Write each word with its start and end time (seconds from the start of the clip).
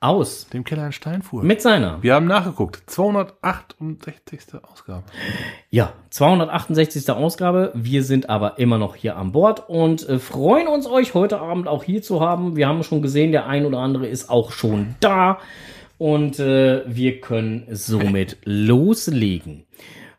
Aus. 0.00 0.46
dem 0.52 0.62
Keller 0.62 0.86
in 0.86 0.92
Steinfuhr. 0.92 1.42
Mit 1.42 1.60
seiner. 1.60 2.00
Wir 2.04 2.14
haben 2.14 2.26
nachgeguckt. 2.26 2.82
268. 2.86 4.62
Ausgabe. 4.62 5.02
Ja, 5.70 5.92
268. 6.10 7.10
Ausgabe. 7.10 7.72
Wir 7.74 8.04
sind 8.04 8.30
aber 8.30 8.60
immer 8.60 8.78
noch 8.78 8.94
hier 8.94 9.16
an 9.16 9.32
Bord 9.32 9.68
und 9.68 10.08
äh, 10.08 10.20
freuen 10.20 10.68
uns, 10.68 10.86
euch 10.86 11.14
heute 11.14 11.40
Abend 11.40 11.66
auch 11.66 11.82
hier 11.82 12.00
zu 12.00 12.20
haben. 12.20 12.54
Wir 12.54 12.68
haben 12.68 12.84
schon 12.84 13.02
gesehen, 13.02 13.32
der 13.32 13.46
ein 13.46 13.66
oder 13.66 13.80
andere 13.80 14.06
ist 14.06 14.30
auch 14.30 14.52
schon 14.52 14.94
da. 15.00 15.38
Und 15.98 16.38
äh, 16.38 16.84
wir 16.86 17.20
können 17.20 17.66
somit 17.72 18.36
loslegen. 18.44 19.64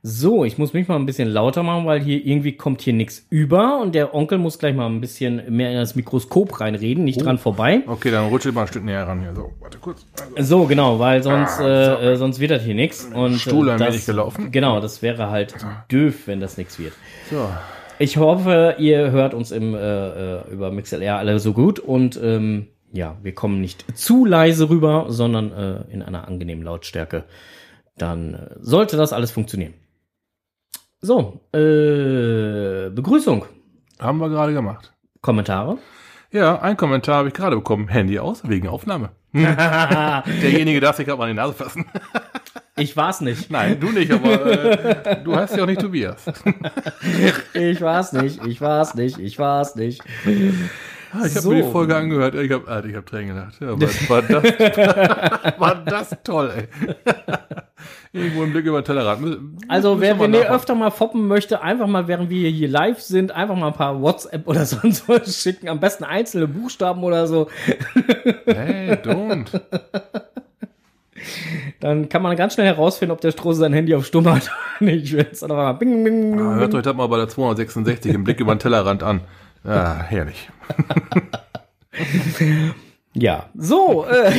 So, 0.02 0.45
ich 0.45 0.58
muss 0.58 0.71
mich 0.71 0.88
mal 0.88 0.95
ein 0.95 1.05
bisschen 1.05 1.27
lauter 1.27 1.62
machen, 1.62 1.85
weil 1.85 1.99
hier 2.02 2.26
irgendwie 2.26 2.53
kommt 2.53 2.81
hier 2.81 2.94
nichts 2.94 3.26
über 3.30 3.81
und 3.81 3.94
der 3.95 4.16
Onkel 4.16 4.38
muss 4.38 4.58
gleich 4.58 4.73
mal 4.73 4.85
ein 4.85 5.02
bisschen 5.02 5.53
mehr 5.53 5.72
in 5.72 5.77
das 5.77 5.95
Mikroskop 5.95 6.62
reinreden, 6.62 7.03
nicht 7.03 7.23
dran 7.23 7.38
vorbei. 7.38 7.81
Okay, 7.85 8.09
dann 8.09 8.30
rutsche 8.30 8.48
ich 8.49 8.55
mal 8.55 8.62
ein 8.62 8.67
Stück 8.70 8.85
näher 8.85 9.05
ran 9.05 9.20
hier. 9.20 9.35
So, 9.35 9.52
warte 9.59 9.77
kurz. 9.77 10.05
Also, 10.38 10.59
So, 10.59 10.66
genau, 10.67 10.99
weil 10.99 11.22
sonst, 11.22 11.59
äh, 11.59 12.13
äh, 12.13 12.16
sonst 12.16 12.39
wird 12.39 12.52
das 12.52 12.63
hier 12.63 12.75
nichts. 12.75 13.09
Und 13.13 13.39
Stuhl 13.39 13.67
äh, 13.67 13.72
ein 13.73 13.80
das, 13.80 13.89
wenig 13.89 14.05
gelaufen. 14.05 14.52
Genau, 14.52 14.80
das 14.80 15.02
wäre 15.02 15.30
halt 15.30 15.55
doof, 15.89 16.27
wenn 16.27 16.39
das 16.39 16.58
nichts 16.58 16.80
wird. 16.80 16.94
so. 17.30 17.50
Ich 18.02 18.16
hoffe, 18.16 18.75
ihr 18.80 19.11
hört 19.11 19.34
uns 19.34 19.52
im, 19.52 19.75
äh, 19.75 20.38
äh, 20.38 20.50
über 20.50 20.72
MixLR 20.72 21.17
alle 21.17 21.38
so 21.39 21.52
gut 21.52 21.80
und 21.80 22.17
ähm, 22.23 22.67
ja, 22.94 23.17
wir 23.22 23.34
kommen 23.36 23.59
nicht 23.59 23.84
zu 23.97 24.23
leise 24.23 24.70
rüber, 24.70 25.08
sondern 25.09 25.52
äh, 25.52 25.94
in 25.94 26.02
einer 26.02 26.25
angenehmen 26.25 26.64
Lautstärke. 26.64 27.25
Dann 27.97 28.36
äh, 28.36 28.55
sollte 28.61 28.95
das 28.95 29.11
alles 29.11 29.31
funktionieren. 29.31 29.73
So, 31.02 31.39
äh, 31.53 32.89
Begrüßung, 32.89 33.45
Haben 34.00 34.17
wir 34.19 34.30
gerade 34.30 34.53
gemacht. 34.53 34.92
Kommentare. 35.22 35.78
Ja, 36.31 36.59
ein 36.61 36.78
Kommentar 36.78 37.17
habe 37.17 37.30
ich 37.30 37.33
gerade 37.33 37.55
bekommen. 37.55 37.88
Handy 37.88 38.19
aus, 38.19 38.47
wegen 38.47 38.67
Aufnahme. 38.67 39.09
Derjenige 39.33 40.80
darf 40.80 40.97
sich 40.97 41.05
gerade 41.05 41.17
mal 41.20 41.30
in 41.30 41.36
die 41.36 41.42
Nase 41.42 41.53
fassen. 41.53 41.86
Ich 42.77 42.95
war's 42.97 43.22
nicht. 43.22 43.50
Nein, 43.52 43.80
du 43.80 43.92
nicht, 43.92 44.11
aber 44.11 44.45
äh, 44.45 45.23
du 45.23 45.36
heißt 45.36 45.55
ja 45.58 45.64
auch 45.64 45.67
nicht 45.67 45.81
Tobias. 45.81 46.25
Ich 47.53 47.81
war's 47.81 48.14
nicht. 48.14 48.45
Ich 48.45 48.61
war's 48.61 48.94
nicht. 48.95 49.17
Ich 49.20 49.38
war's 49.39 49.75
nicht. 49.75 50.02
Ah, 51.11 51.25
Ich 51.25 51.31
habe 51.36 51.42
So. 51.42 51.50
mir 51.52 51.64
die 51.64 51.72
Folge 51.72 51.95
angehört. 51.95 52.36
Ich 52.36 52.52
habe 52.52 52.67
Alter, 52.67 52.88
ich 52.88 52.95
hab 52.95 53.05
Tränen 53.05 53.36
gelacht. 53.36 53.59
Ja, 53.59 53.70
war, 53.70 53.80
war, 54.09 54.22
das, 54.22 54.44
war 55.59 55.75
das 55.86 56.16
toll, 56.23 56.52
ey. 56.55 56.67
Irgendwo 58.11 58.41
ein 58.41 58.52
Blick 58.52 58.65
über 58.65 58.81
den 58.81 58.85
Tellerrand. 58.85 59.38
Also 59.67 60.02
wer 60.02 60.15
René 60.17 60.49
öfter 60.49 60.73
mal 60.73 60.89
foppen 60.89 61.27
möchte, 61.27 61.61
einfach 61.61 61.85
mal, 61.85 62.07
während 62.07 62.31
wir 62.31 62.49
hier 62.49 62.67
live 62.67 62.99
sind, 63.02 63.31
einfach 63.31 63.55
mal 63.55 63.67
ein 63.67 63.73
paar 63.73 64.02
WhatsApp 64.02 64.47
oder 64.47 64.65
sonst 64.67 65.07
was 65.07 65.39
schicken. 65.41 65.69
Am 65.69 65.79
besten 65.79 66.03
einzelne 66.03 66.47
Buchstaben 66.47 67.03
oder 67.03 67.27
so. 67.27 67.49
Hey, 68.45 68.93
don't. 68.93 69.61
Dann 71.81 72.09
kann 72.09 72.21
man 72.23 72.35
ganz 72.35 72.55
schnell 72.55 72.65
herausfinden, 72.65 73.11
ob 73.11 73.21
der 73.21 73.31
Strose 73.31 73.59
sein 73.59 73.73
Handy 73.73 73.93
auf 73.93 74.05
Stumm 74.05 74.27
hat. 74.27 74.49
nicht, 74.80 75.13
dann 75.41 75.52
aber 75.52 75.73
bing, 75.75 76.03
bing, 76.03 76.31
bing. 76.31 76.41
Ah, 76.41 76.55
Hört 76.55 76.73
euch 76.73 76.83
das 76.83 76.95
mal 76.95 77.07
bei 77.07 77.17
der 77.17 77.27
266 77.27 78.13
im 78.13 78.23
Blick 78.23 78.39
über 78.39 78.55
den 78.55 78.59
Tellerrand 78.59 79.03
an. 79.03 79.21
Ja, 79.63 80.02
herrlich. 80.07 80.49
Ja, 83.22 83.50
so, 83.53 84.06
äh, 84.06 84.31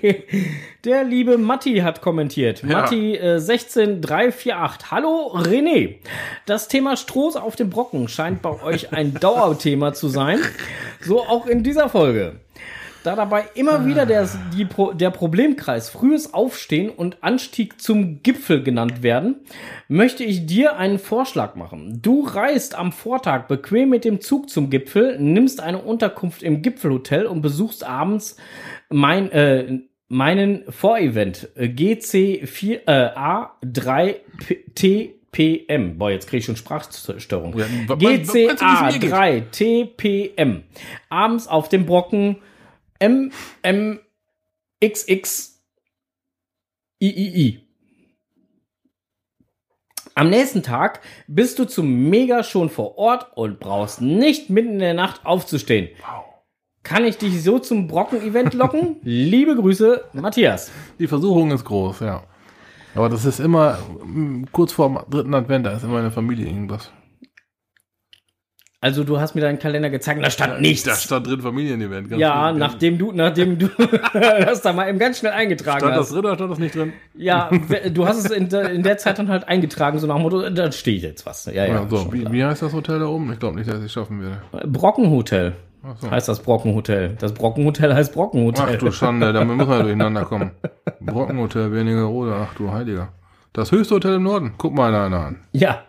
der 0.84 1.04
liebe 1.04 1.36
Matti 1.36 1.78
hat 1.78 2.00
kommentiert. 2.00 2.62
Matti 2.64 3.16
äh, 3.16 3.38
16348. 3.38 4.90
Hallo 4.90 5.36
René. 5.36 5.96
Das 6.46 6.68
Thema 6.68 6.96
Stroß 6.96 7.36
auf 7.36 7.54
dem 7.56 7.68
Brocken 7.68 8.08
scheint 8.08 8.40
bei 8.40 8.62
euch 8.62 8.94
ein 8.94 9.12
Dauerthema 9.14 9.92
zu 9.92 10.08
sein. 10.08 10.38
So 11.02 11.20
auch 11.20 11.46
in 11.46 11.62
dieser 11.62 11.90
Folge. 11.90 12.36
Da 13.04 13.14
dabei 13.14 13.44
immer 13.54 13.84
wieder 13.86 14.06
der, 14.06 14.26
die, 14.56 14.64
Pro- 14.64 14.92
der 14.94 15.10
Problemkreis 15.10 15.90
frühes 15.90 16.32
Aufstehen 16.32 16.88
und 16.88 17.18
Anstieg 17.22 17.78
zum 17.80 18.22
Gipfel 18.22 18.62
genannt 18.62 19.02
werden, 19.02 19.36
möchte 19.88 20.24
ich 20.24 20.46
dir 20.46 20.76
einen 20.78 20.98
Vorschlag 20.98 21.54
machen. 21.54 22.00
Du 22.02 22.22
reist 22.26 22.74
am 22.74 22.92
Vortag 22.92 23.46
bequem 23.46 23.90
mit 23.90 24.06
dem 24.06 24.22
Zug 24.22 24.48
zum 24.48 24.70
Gipfel, 24.70 25.18
nimmst 25.20 25.60
eine 25.62 25.78
Unterkunft 25.82 26.42
im 26.42 26.62
Gipfelhotel 26.62 27.26
und 27.26 27.42
besuchst 27.42 27.84
abends 27.84 28.36
mein, 28.88 29.30
äh, 29.32 29.80
meinen 30.08 30.64
Vorevent 30.70 31.50
äh, 31.56 31.66
GC4 31.66 32.80
äh, 32.86 33.10
A3TPM. 34.54 35.98
Boah, 35.98 36.10
jetzt 36.10 36.26
kriege 36.28 36.38
ich 36.38 36.44
schon 36.46 36.56
Sprachstörung. 36.56 37.54
Ja, 37.58 37.66
wa- 37.86 37.94
wa- 37.94 37.96
meinst 38.00 38.30
du, 38.30 38.34
wie 38.38 38.46
es 38.46 38.60
mir 38.94 38.98
geht? 38.98 39.12
GCA3TPM. 39.52 40.60
Abends 41.10 41.48
auf 41.48 41.68
dem 41.68 41.84
Brocken 41.86 42.36
MMXX 44.80 45.60
III. 47.00 47.60
Am 50.16 50.30
nächsten 50.30 50.62
Tag 50.62 51.00
bist 51.26 51.58
du 51.58 51.64
zum 51.64 52.08
Mega 52.08 52.44
schon 52.44 52.70
vor 52.70 52.98
Ort 52.98 53.36
und 53.36 53.58
brauchst 53.58 54.00
nicht 54.00 54.48
mitten 54.48 54.74
in 54.74 54.78
der 54.78 54.94
Nacht 54.94 55.26
aufzustehen. 55.26 55.88
Wow. 56.00 56.24
Kann 56.84 57.04
ich 57.04 57.18
dich 57.18 57.42
so 57.42 57.58
zum 57.58 57.88
Brocken-Event 57.88 58.54
locken? 58.54 58.96
Liebe 59.02 59.56
Grüße, 59.56 60.04
Matthias. 60.12 60.70
Die 60.98 61.08
Versuchung 61.08 61.50
ist 61.50 61.64
groß, 61.64 62.00
ja. 62.00 62.22
Aber 62.94 63.08
das 63.08 63.24
ist 63.24 63.40
immer 63.40 63.78
mm, 64.04 64.44
kurz 64.52 64.72
vor 64.72 64.88
dem 64.88 65.10
dritten 65.10 65.34
Advent, 65.34 65.66
da 65.66 65.72
ist 65.72 65.82
immer 65.82 65.96
in 65.96 66.04
der 66.04 66.12
Familie 66.12 66.46
irgendwas. 66.46 66.92
Also 68.84 69.02
du 69.02 69.18
hast 69.18 69.34
mir 69.34 69.40
deinen 69.40 69.58
Kalender 69.58 69.88
gezeigt, 69.88 70.18
und 70.18 70.24
da 70.24 70.30
stand 70.30 70.60
nichts. 70.60 70.82
Da 70.82 70.94
stand 70.94 71.26
drin 71.26 71.40
Familienevent. 71.40 72.10
ganz 72.10 72.20
ja, 72.20 72.50
viel. 72.50 72.58
nachdem 72.58 72.98
du, 72.98 73.12
nachdem 73.12 73.58
du 73.58 73.68
das 74.12 74.60
da 74.60 74.74
mal 74.74 74.90
eben 74.90 74.98
ganz 74.98 75.20
schnell 75.20 75.32
eingetragen 75.32 75.78
Stand 75.78 75.96
das 75.96 76.08
hast. 76.08 76.12
drin 76.12 76.18
oder 76.26 76.34
stand 76.34 76.52
das 76.52 76.58
nicht 76.58 76.74
drin? 76.74 76.92
Ja, 77.14 77.48
du 77.90 78.06
hast 78.06 78.18
es 78.18 78.30
in 78.30 78.50
der, 78.50 78.72
in 78.72 78.82
der 78.82 78.98
Zeit 78.98 79.18
dann 79.18 79.30
halt 79.30 79.48
eingetragen, 79.48 79.98
so 80.00 80.06
nach 80.06 80.16
dem 80.16 80.22
Motto, 80.22 80.50
da 80.50 80.70
steht 80.70 81.00
jetzt 81.00 81.24
was. 81.24 81.46
Ja, 81.46 81.64
ja. 81.64 81.66
Ja, 81.66 81.86
so, 81.88 82.12
wie, 82.12 82.30
wie 82.30 82.44
heißt 82.44 82.60
das 82.60 82.74
Hotel 82.74 82.98
da 82.98 83.06
oben? 83.06 83.32
Ich 83.32 83.38
glaube 83.38 83.56
nicht, 83.56 83.70
dass 83.70 83.78
ich 83.78 83.86
es 83.86 83.92
schaffen 83.92 84.20
werde. 84.20 84.68
Brockenhotel 84.68 85.54
so. 86.02 86.10
heißt 86.10 86.28
das 86.28 86.40
Brockenhotel. 86.40 87.16
Das 87.18 87.32
Brockenhotel 87.32 87.94
heißt 87.94 88.12
Brockenhotel. 88.12 88.66
Ach 88.74 88.78
du 88.78 88.92
Schande, 88.92 89.32
damit 89.32 89.56
muss 89.56 89.66
man 89.66 89.80
durcheinander 89.80 90.26
kommen. 90.26 90.50
Brockenhotel, 91.00 91.72
Wernigerode, 91.72 92.34
ach 92.34 92.54
du 92.54 92.70
Heiliger. 92.70 93.08
Das 93.54 93.72
höchste 93.72 93.94
Hotel 93.94 94.16
im 94.16 94.24
Norden. 94.24 94.52
Guck 94.58 94.74
mal 94.74 94.94
einer 94.94 95.20
an. 95.20 95.38
Ja. 95.52 95.84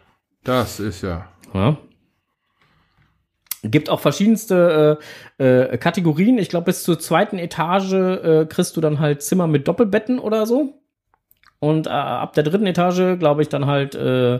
Das 0.46 0.80
ist 0.80 1.02
ja. 1.02 1.26
ja. 1.54 1.76
Gibt 3.72 3.90
auch 3.90 4.00
verschiedenste 4.00 5.00
äh, 5.40 5.44
äh, 5.44 5.78
Kategorien. 5.78 6.38
Ich 6.38 6.50
glaube, 6.50 6.66
bis 6.66 6.84
zur 6.84 7.00
zweiten 7.00 7.38
Etage 7.38 7.94
äh, 7.94 8.46
kriegst 8.48 8.78
du 8.78 8.82
dann 8.82 9.00
halt 9.00 9.22
Zimmer 9.22 9.48
mit 9.48 9.68
Doppelbetten 9.68 10.20
oder 10.20 10.46
so. 10.46 10.82
Und 11.60 11.88
äh, 11.88 11.90
ab 11.90 12.34
der 12.34 12.44
dritten 12.44 12.68
Etage, 12.68 13.18
glaube 13.18 13.42
ich, 13.42 13.50
dann 13.50 13.66
halt, 13.66 13.96
äh, 13.96 14.40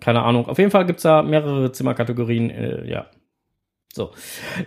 keine 0.00 0.22
Ahnung. 0.22 0.46
Auf 0.46 0.58
jeden 0.58 0.70
Fall 0.70 0.86
gibt's 0.86 1.02
da 1.02 1.22
mehrere 1.22 1.72
Zimmerkategorien. 1.72 2.50
Äh, 2.50 2.88
ja. 2.88 3.06
So. 3.92 4.10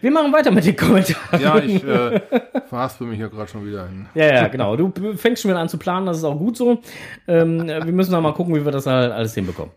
Wir 0.02 0.12
machen 0.12 0.34
weiter 0.34 0.52
mit 0.52 0.66
den 0.66 0.76
Kommentaren. 0.76 1.42
Ja, 1.42 1.58
ich 1.58 1.82
äh, 1.84 2.20
verhaspel 2.68 3.08
mich 3.08 3.20
ja 3.20 3.28
gerade 3.28 3.50
schon 3.50 3.66
wieder 3.66 3.86
in. 3.88 4.06
Ja, 4.16 4.26
ja, 4.34 4.48
genau. 4.50 4.76
Du 4.76 4.92
fängst 5.16 5.42
schon 5.42 5.50
wieder 5.52 5.60
an 5.62 5.70
zu 5.70 5.78
planen, 5.78 6.06
das 6.06 6.18
ist 6.18 6.26
auch 6.26 6.38
gut 6.38 6.58
so. 6.58 6.80
Ähm, 7.28 7.68
wir 7.68 7.86
müssen 7.94 8.12
noch 8.12 8.22
mal 8.22 8.34
gucken, 8.34 8.54
wie 8.54 8.66
wir 8.66 8.72
das 8.74 8.86
halt 8.86 9.14
alles 9.14 9.34
hinbekommen. 9.34 9.72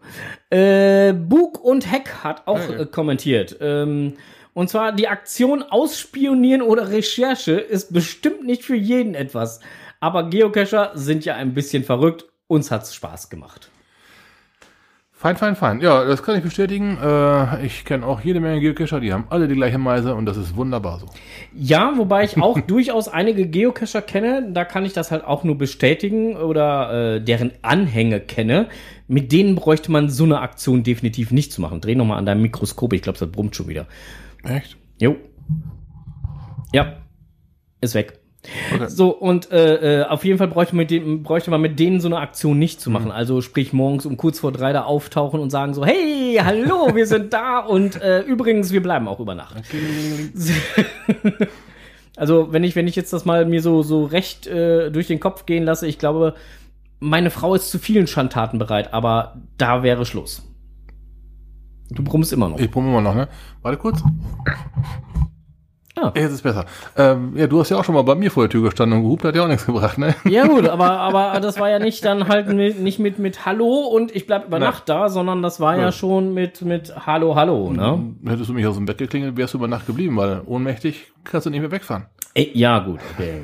Äh, 0.50 1.12
Bug 1.12 1.62
und 1.62 1.90
Heck 1.90 2.08
hat 2.24 2.42
auch 2.46 2.58
Hey. 2.58 2.82
äh, 2.82 2.86
kommentiert. 2.86 3.56
Ähm, 3.60 4.14
und 4.52 4.68
zwar 4.68 4.90
die 4.92 5.06
Aktion 5.06 5.62
Ausspionieren 5.62 6.62
oder 6.62 6.90
Recherche 6.90 7.52
ist 7.52 7.92
bestimmt 7.92 8.44
nicht 8.44 8.64
für 8.64 8.74
jeden 8.76 9.14
etwas. 9.14 9.60
Aber 10.00 10.28
Geocacher 10.28 10.90
sind 10.94 11.24
ja 11.24 11.36
ein 11.36 11.54
bisschen 11.54 11.84
verrückt. 11.84 12.24
Uns 12.48 12.70
hat's 12.72 12.94
Spaß 12.94 13.28
gemacht. 13.30 13.70
Fein, 15.18 15.34
fein, 15.36 15.56
fein. 15.56 15.80
Ja, 15.80 16.04
das 16.04 16.22
kann 16.22 16.36
ich 16.36 16.42
bestätigen. 16.42 16.98
Äh, 17.02 17.64
ich 17.64 17.86
kenne 17.86 18.04
auch 18.04 18.20
jede 18.20 18.38
Menge 18.38 18.60
Geocacher, 18.60 19.00
die 19.00 19.14
haben 19.14 19.24
alle 19.30 19.48
die 19.48 19.54
gleiche 19.54 19.78
Meise 19.78 20.14
und 20.14 20.26
das 20.26 20.36
ist 20.36 20.56
wunderbar 20.56 21.00
so. 21.00 21.06
Ja, 21.54 21.94
wobei 21.96 22.24
ich 22.24 22.36
auch 22.36 22.60
durchaus 22.66 23.08
einige 23.08 23.46
Geocacher 23.46 24.02
kenne, 24.02 24.50
da 24.52 24.66
kann 24.66 24.84
ich 24.84 24.92
das 24.92 25.10
halt 25.10 25.24
auch 25.24 25.42
nur 25.42 25.56
bestätigen 25.56 26.36
oder 26.36 27.14
äh, 27.14 27.20
deren 27.22 27.52
Anhänge 27.62 28.20
kenne. 28.20 28.68
Mit 29.08 29.32
denen 29.32 29.56
bräuchte 29.56 29.90
man 29.90 30.10
so 30.10 30.24
eine 30.24 30.40
Aktion 30.40 30.82
definitiv 30.82 31.30
nicht 31.30 31.50
zu 31.50 31.62
machen. 31.62 31.80
Dreh 31.80 31.94
noch 31.94 32.04
mal 32.04 32.18
an 32.18 32.26
deinem 32.26 32.42
Mikroskop, 32.42 32.92
ich 32.92 33.00
glaube, 33.00 33.18
das 33.18 33.32
brummt 33.32 33.56
schon 33.56 33.68
wieder. 33.68 33.86
Echt? 34.44 34.76
Jo. 35.00 35.16
Ja, 36.74 36.98
ist 37.80 37.94
weg. 37.94 38.20
Okay. 38.74 38.86
So, 38.88 39.10
und 39.10 39.50
äh, 39.52 40.00
äh, 40.00 40.04
auf 40.04 40.24
jeden 40.24 40.38
Fall 40.38 40.48
bräuchte 40.48 40.74
man, 40.74 40.82
mit 40.82 40.90
dem, 40.90 41.22
bräuchte 41.22 41.50
man 41.50 41.60
mit 41.60 41.78
denen 41.78 42.00
so 42.00 42.08
eine 42.08 42.18
Aktion 42.18 42.58
nicht 42.58 42.80
zu 42.80 42.90
machen. 42.90 43.10
Also 43.10 43.40
sprich 43.40 43.72
morgens 43.72 44.06
um 44.06 44.16
kurz 44.16 44.40
vor 44.40 44.52
drei 44.52 44.72
da 44.72 44.84
auftauchen 44.84 45.40
und 45.40 45.50
sagen 45.50 45.74
so, 45.74 45.84
hey, 45.84 46.38
hallo, 46.42 46.94
wir 46.94 47.06
sind 47.06 47.32
da 47.32 47.58
und 47.66 48.00
äh, 48.00 48.20
übrigens, 48.20 48.72
wir 48.72 48.82
bleiben 48.82 49.08
auch 49.08 49.20
über 49.20 49.34
Nacht. 49.34 49.56
Also, 52.16 52.50
wenn 52.50 52.64
ich, 52.64 52.74
wenn 52.74 52.88
ich 52.88 52.96
jetzt 52.96 53.12
das 53.12 53.26
mal 53.26 53.44
mir 53.44 53.60
so, 53.60 53.82
so 53.82 54.04
recht 54.04 54.46
äh, 54.46 54.90
durch 54.90 55.06
den 55.06 55.20
Kopf 55.20 55.44
gehen 55.44 55.64
lasse, 55.64 55.86
ich 55.86 55.98
glaube, 55.98 56.34
meine 56.98 57.30
Frau 57.30 57.54
ist 57.54 57.70
zu 57.70 57.78
vielen 57.78 58.06
Schandtaten 58.06 58.58
bereit, 58.58 58.94
aber 58.94 59.36
da 59.58 59.82
wäre 59.82 60.06
Schluss. 60.06 60.42
Du 61.90 62.02
brummst 62.02 62.32
immer 62.32 62.48
noch. 62.48 62.58
Ich 62.58 62.70
brumme 62.70 62.88
immer 62.88 63.02
noch, 63.02 63.14
ne? 63.14 63.28
Warte 63.62 63.78
kurz. 63.78 64.02
Ah. 65.98 66.12
Jetzt 66.14 66.32
ist 66.32 66.42
besser. 66.42 66.66
Ähm, 66.96 67.32
ja, 67.36 67.46
du 67.46 67.58
hast 67.58 67.70
ja 67.70 67.78
auch 67.78 67.84
schon 67.84 67.94
mal 67.94 68.02
bei 68.02 68.14
mir 68.14 68.30
vor 68.30 68.42
der 68.44 68.50
Tür 68.50 68.62
gestanden 68.68 68.98
und 68.98 69.04
gehupt, 69.04 69.24
hat 69.24 69.34
ja 69.34 69.44
auch 69.44 69.48
nichts 69.48 69.64
gebracht, 69.64 69.96
ne? 69.96 70.14
Ja 70.24 70.46
gut, 70.46 70.68
aber, 70.68 70.90
aber 70.90 71.40
das 71.40 71.58
war 71.58 71.70
ja 71.70 71.78
nicht 71.78 72.04
dann 72.04 72.28
halt 72.28 72.48
mit, 72.48 72.78
nicht 72.80 72.98
mit, 72.98 73.18
mit 73.18 73.46
Hallo 73.46 73.86
und 73.86 74.14
ich 74.14 74.26
bleib 74.26 74.46
über. 74.46 74.58
Nacht 74.58 74.90
da, 74.90 75.08
sondern 75.08 75.42
das 75.42 75.58
war 75.58 75.74
ja 75.76 75.84
Ja. 75.84 75.92
schon 75.92 76.34
mit, 76.34 76.60
mit 76.60 77.06
Hallo, 77.06 77.34
Hallo, 77.34 77.70
ne? 77.72 78.14
Hättest 78.26 78.50
du 78.50 78.52
mich 78.52 78.66
aus 78.66 78.76
dem 78.76 78.84
Bett 78.84 78.98
geklingelt, 78.98 79.38
wärst 79.38 79.54
du 79.54 79.58
über 79.58 79.68
Nacht 79.68 79.86
geblieben, 79.86 80.16
weil 80.18 80.42
ohnmächtig 80.44 81.12
kannst 81.24 81.46
du 81.46 81.50
nicht 81.50 81.60
mehr 81.60 81.70
wegfahren. 81.70 82.06
Ey, 82.34 82.50
ja, 82.52 82.78
gut, 82.80 83.00
okay. 83.14 83.40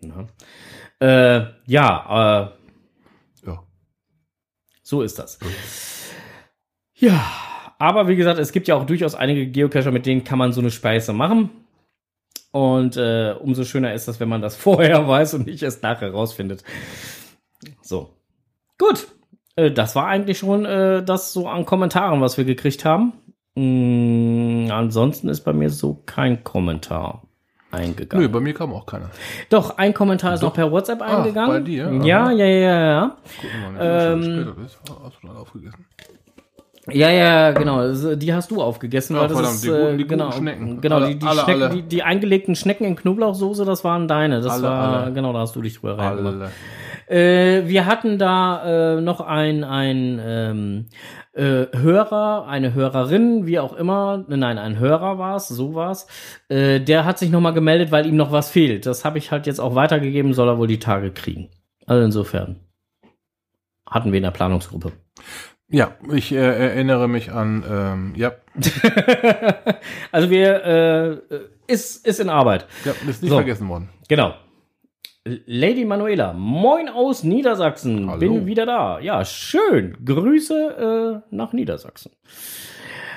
Ja, 0.00 1.06
äh, 1.38 1.46
ja 1.66 2.42
äh, 2.42 3.46
Ja. 3.46 3.62
so 4.82 5.02
ist 5.02 5.20
das. 5.20 5.38
Ja, 6.94 7.20
aber 7.78 8.08
wie 8.08 8.16
gesagt, 8.16 8.40
es 8.40 8.50
gibt 8.52 8.66
ja 8.66 8.74
auch 8.74 8.86
durchaus 8.86 9.14
einige 9.14 9.46
Geocacher, 9.46 9.92
mit 9.92 10.06
denen 10.06 10.24
kann 10.24 10.38
man 10.38 10.52
so 10.52 10.60
eine 10.60 10.70
Speise 10.72 11.12
machen. 11.12 11.50
Und 12.56 12.96
äh, 12.96 13.34
umso 13.38 13.64
schöner 13.64 13.92
ist 13.92 14.08
das, 14.08 14.18
wenn 14.18 14.30
man 14.30 14.40
das 14.40 14.56
vorher 14.66 15.06
weiß 15.06 15.34
und 15.34 15.46
nicht 15.46 15.62
erst 15.62 15.82
nachher 15.82 16.10
rausfindet. 16.10 16.64
So. 17.82 18.14
Gut. 18.78 19.08
Äh, 19.56 19.70
das 19.72 19.94
war 19.94 20.06
eigentlich 20.06 20.38
schon 20.38 20.64
äh, 20.64 21.02
das 21.02 21.34
so 21.34 21.48
an 21.48 21.66
Kommentaren, 21.66 22.22
was 22.22 22.38
wir 22.38 22.46
gekriegt 22.46 22.86
haben. 22.86 23.12
Mm, 23.56 24.70
ansonsten 24.70 25.28
ist 25.28 25.42
bei 25.42 25.52
mir 25.52 25.68
so 25.68 26.02
kein 26.06 26.44
Kommentar 26.44 27.24
eingegangen. 27.70 28.24
Nö, 28.24 28.32
bei 28.32 28.40
mir 28.40 28.54
kam 28.54 28.72
auch 28.72 28.86
keiner. 28.86 29.10
Doch, 29.50 29.76
ein 29.76 29.92
Kommentar 29.92 30.32
ist 30.32 30.42
noch 30.42 30.54
per 30.54 30.72
WhatsApp 30.72 31.02
Ah, 31.02 31.18
eingegangen. 31.18 31.50
bei 31.50 31.60
dir? 31.60 31.92
Ja, 32.04 32.24
Aha. 32.24 32.32
ja, 32.32 32.46
ja, 32.46 32.80
ja. 32.80 33.16
Gucken 33.38 33.60
wir 33.64 33.70
mal, 33.72 34.12
Ähm, 34.12 34.22
später 34.22 34.64
ist. 34.64 34.78
Hast 35.04 35.16
du 35.16 35.20
schon 35.28 35.36
aufgegessen? 35.36 35.86
Ja, 36.92 37.10
ja, 37.10 37.50
genau. 37.52 37.78
Das- 37.82 38.18
Die 38.18 38.32
hast 38.32 38.50
du 38.50 38.62
aufgegessen, 38.62 39.16
Ja, 39.16 39.22
weil 39.22 39.28
das 39.28 39.36
verdammt, 39.36 39.54
ist 39.56 39.64
die 39.64 39.68
guten- 39.68 39.86
äh, 39.86 39.96
die 39.96 40.06
genau, 40.06 40.30
Schnecken. 40.32 40.80
genau 40.80 40.96
Alle- 40.96 41.08
die, 41.08 41.18
die, 41.18 41.26
alle, 41.26 41.40
Schnecken, 41.42 41.62
alle. 41.62 41.74
Die, 41.74 41.82
die 41.82 42.02
eingelegten 42.02 42.54
Schnecken 42.54 42.84
in 42.84 42.96
Knoblauchsoße, 42.96 43.64
das 43.64 43.82
waren 43.84 44.06
deine. 44.08 44.40
Das 44.40 44.62
war 44.62 45.10
genau, 45.10 45.32
da 45.32 45.40
hast 45.40 45.56
du 45.56 45.62
dich 45.62 45.74
drüber 45.80 45.98
reingemacht. 45.98 46.52
Äh, 47.08 47.68
wir 47.68 47.86
hatten 47.86 48.18
da 48.18 48.96
äh, 48.96 49.00
noch 49.00 49.20
ein 49.20 49.62
ein 49.62 50.20
ähm, 50.24 50.86
äh, 51.34 51.66
Hörer, 51.76 52.46
eine 52.48 52.74
Hörerin, 52.74 53.46
wie 53.46 53.60
auch 53.60 53.74
immer, 53.76 54.24
nein, 54.28 54.58
ein 54.58 54.78
Hörer 54.80 55.16
war 55.18 55.36
es, 55.36 55.46
so 55.46 55.74
war's. 55.74 56.08
Äh, 56.48 56.80
der 56.80 57.04
hat 57.04 57.18
sich 57.20 57.30
noch 57.30 57.40
mal 57.40 57.52
gemeldet, 57.52 57.92
weil 57.92 58.06
ihm 58.06 58.16
noch 58.16 58.32
was 58.32 58.50
fehlt. 58.50 58.86
Das 58.86 59.04
habe 59.04 59.18
ich 59.18 59.30
halt 59.30 59.46
jetzt 59.46 59.60
auch 59.60 59.76
weitergegeben, 59.76 60.34
soll 60.34 60.48
er 60.48 60.58
wohl 60.58 60.66
die 60.66 60.80
Tage 60.80 61.12
kriegen. 61.12 61.48
Also 61.86 62.04
insofern 62.04 62.56
hatten 63.88 64.10
wir 64.10 64.16
in 64.16 64.24
der 64.24 64.30
Planungsgruppe. 64.32 64.90
Ja, 65.68 65.92
ich 66.12 66.30
äh, 66.32 66.36
erinnere 66.36 67.08
mich 67.08 67.32
an, 67.32 67.64
ähm, 67.68 68.12
ja, 68.16 68.32
also 70.12 70.30
wir 70.30 70.64
äh, 70.64 71.36
ist 71.66 72.06
ist 72.06 72.20
in 72.20 72.28
Arbeit. 72.28 72.66
ja, 72.84 72.92
ist 73.08 73.22
nicht 73.22 73.30
So. 73.30 73.36
vergessen 73.36 73.68
worden. 73.68 73.88
Genau. 74.08 74.34
Lady 75.46 75.84
Manuela, 75.84 76.32
moin 76.34 76.88
aus 76.88 77.24
Niedersachsen. 77.24 78.08
Hallo. 78.08 78.18
Bin 78.20 78.46
wieder 78.46 78.64
da. 78.64 79.00
Ja, 79.00 79.24
schön. 79.24 79.96
Grüße 80.04 81.22
äh, 81.24 81.34
nach 81.34 81.52
Niedersachsen. 81.52 82.12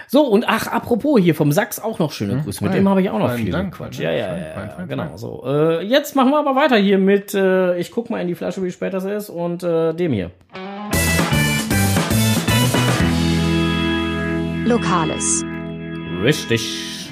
So, 0.08 0.26
und 0.26 0.44
ach, 0.48 0.66
apropos 0.66 1.20
hier 1.22 1.36
vom 1.36 1.52
Sachs 1.52 1.80
auch 1.80 2.00
noch 2.00 2.12
schöne 2.12 2.42
Grüße. 2.42 2.64
Mit 2.64 2.74
dem 2.74 2.90
habe 2.90 3.04
ich 3.04 3.12
auch 3.12 3.20
noch 3.20 3.30
Hm? 3.30 3.38
Viel 3.38 3.52
Dank, 3.52 3.76
Quatsch. 3.76 3.98
fein 3.98 4.06
Ja, 4.06 4.12
ja, 4.12 4.38
ja, 4.38 4.86
genau. 4.86 5.18
So, 5.18 5.44
äh, 5.46 5.84
jetzt 5.86 6.16
machen 6.16 6.32
wir 6.32 6.40
aber 6.40 6.56
weiter 6.56 6.78
hier 6.78 6.98
mit, 6.98 7.36
äh, 7.36 7.78
ich 7.78 7.92
guck 7.92 8.10
mal 8.10 8.20
in 8.20 8.28
die 8.28 8.34
Flasche, 8.34 8.64
wie 8.64 8.72
spät 8.72 8.96
das 8.96 9.06
ist, 9.06 9.30
und 9.30 9.62
äh, 9.62 9.94
dem 9.94 10.12
hier. 10.12 10.32
Lokales. 14.70 15.44
Richtig. 16.22 17.12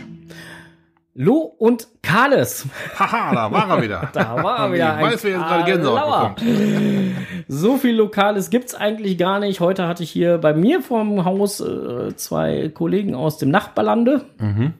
Lo 1.16 1.38
und 1.40 1.88
Kales. 2.04 2.68
Haha, 3.00 3.34
da 3.34 3.52
war 3.52 3.70
er 3.78 3.82
wieder. 3.82 4.12
Da 4.14 4.44
war 4.44 4.60
er 4.60 4.74
wieder 4.74 5.00
Ich 5.00 5.06
weiß, 5.06 5.24
wer 5.24 5.32
jetzt 5.32 5.42
gerade 5.42 5.72
Gänsehaut 5.72 6.36
bekommt. 6.36 7.16
So 7.48 7.78
viel 7.78 7.96
Lokales 7.96 8.52
gibt's 8.52 8.76
eigentlich 8.76 9.18
gar 9.18 9.40
nicht. 9.40 9.60
Heute 9.60 9.88
hatte 9.88 10.04
ich 10.04 10.12
hier 10.12 10.38
bei 10.38 10.54
mir 10.54 10.84
vorm 10.84 11.26
Haus 11.26 11.60
äh, 11.60 12.16
zwei 12.16 12.70
Kollegen 12.70 13.16
aus 13.16 13.40
dem 13.40 13.50
Nachbarlande. 13.50 14.26
Mhm. 14.38 14.74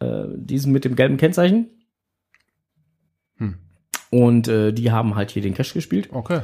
Äh, 0.00 0.24
diesen 0.34 0.72
mit 0.72 0.84
dem 0.84 0.96
gelben 0.96 1.16
Kennzeichen. 1.16 1.70
Hm. 3.38 3.54
Und 4.10 4.46
äh, 4.46 4.72
die 4.74 4.92
haben 4.92 5.14
halt 5.14 5.30
hier 5.30 5.40
den 5.40 5.54
Cash 5.54 5.72
gespielt. 5.72 6.10
Okay. 6.12 6.42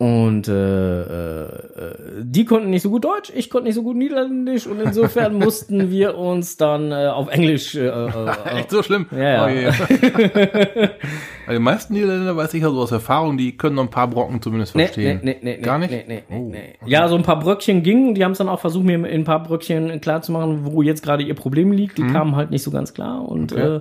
Und 0.00 0.46
äh, 0.46 1.00
äh, 1.02 1.48
die 2.22 2.44
konnten 2.44 2.70
nicht 2.70 2.82
so 2.82 2.90
gut 2.90 3.04
Deutsch, 3.04 3.32
ich 3.34 3.50
konnte 3.50 3.64
nicht 3.64 3.74
so 3.74 3.82
gut 3.82 3.96
Niederländisch 3.96 4.68
und 4.68 4.80
insofern 4.80 5.34
mussten 5.38 5.90
wir 5.90 6.16
uns 6.16 6.56
dann 6.56 6.92
äh, 6.92 7.08
auf 7.08 7.28
Englisch 7.28 7.74
äh, 7.74 7.88
äh, 7.88 8.30
Echt 8.58 8.70
so 8.70 8.84
schlimm? 8.84 9.06
Ja, 9.10 9.48
ja. 9.48 9.72
Oh, 9.80 9.92
je. 9.92 10.88
Also 11.48 11.58
die 11.58 11.64
meisten 11.64 11.94
Niederländer, 11.94 12.36
weiß 12.36 12.52
ich 12.54 12.62
ja 12.62 12.68
so 12.70 12.78
aus 12.80 12.92
Erfahrung, 12.92 13.38
die 13.38 13.56
können 13.56 13.76
noch 13.76 13.84
ein 13.84 13.90
paar 13.90 14.08
Brocken 14.08 14.42
zumindest 14.42 14.72
verstehen. 14.72 15.20
nee, 15.22 15.36
nee, 15.42 15.56
nee, 15.56 15.62
Gar 15.62 15.78
nicht? 15.78 15.90
Nee, 15.90 16.04
nee, 16.06 16.22
nee, 16.28 16.36
Oh, 16.36 16.48
nee. 16.50 16.74
Ja, 16.90 17.08
so 17.08 17.16
ein 17.16 17.22
paar 17.22 17.38
Bröckchen 17.38 17.82
gingen. 17.82 18.14
Die 18.14 18.22
haben 18.24 18.32
es 18.32 18.38
dann 18.38 18.48
auch 18.50 18.60
versucht, 18.60 18.84
mir 18.84 18.94
in 18.96 19.04
ein 19.06 19.24
paar 19.24 19.42
Bröckchen 19.42 20.00
klarzumachen, 20.00 20.66
wo 20.72 20.82
jetzt 20.82 21.02
gerade 21.02 21.22
ihr 21.22 21.34
Problem 21.34 21.72
liegt. 21.72 21.96
Die 21.96 22.02
kamen 22.06 22.36
halt 22.36 22.50
nicht 22.50 22.62
so 22.62 22.70
ganz 22.70 22.92
klar. 22.92 23.26
Und. 23.26 23.52
Okay. 23.52 23.76
äh, 23.76 23.80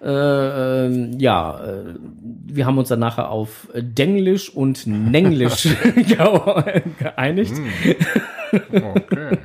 äh, 0.00 0.86
ähm, 0.86 1.16
ja, 1.18 1.60
äh, 1.62 1.94
wir 2.46 2.66
haben 2.66 2.78
uns 2.78 2.88
dann 2.88 3.00
nachher 3.00 3.30
auf 3.30 3.66
Denglisch 3.74 4.48
und 4.48 4.86
Nenglisch 4.86 5.64
ge- 5.94 6.82
geeinigt. 7.00 7.52
Mhm. 7.58 8.82
Okay. 8.96 9.38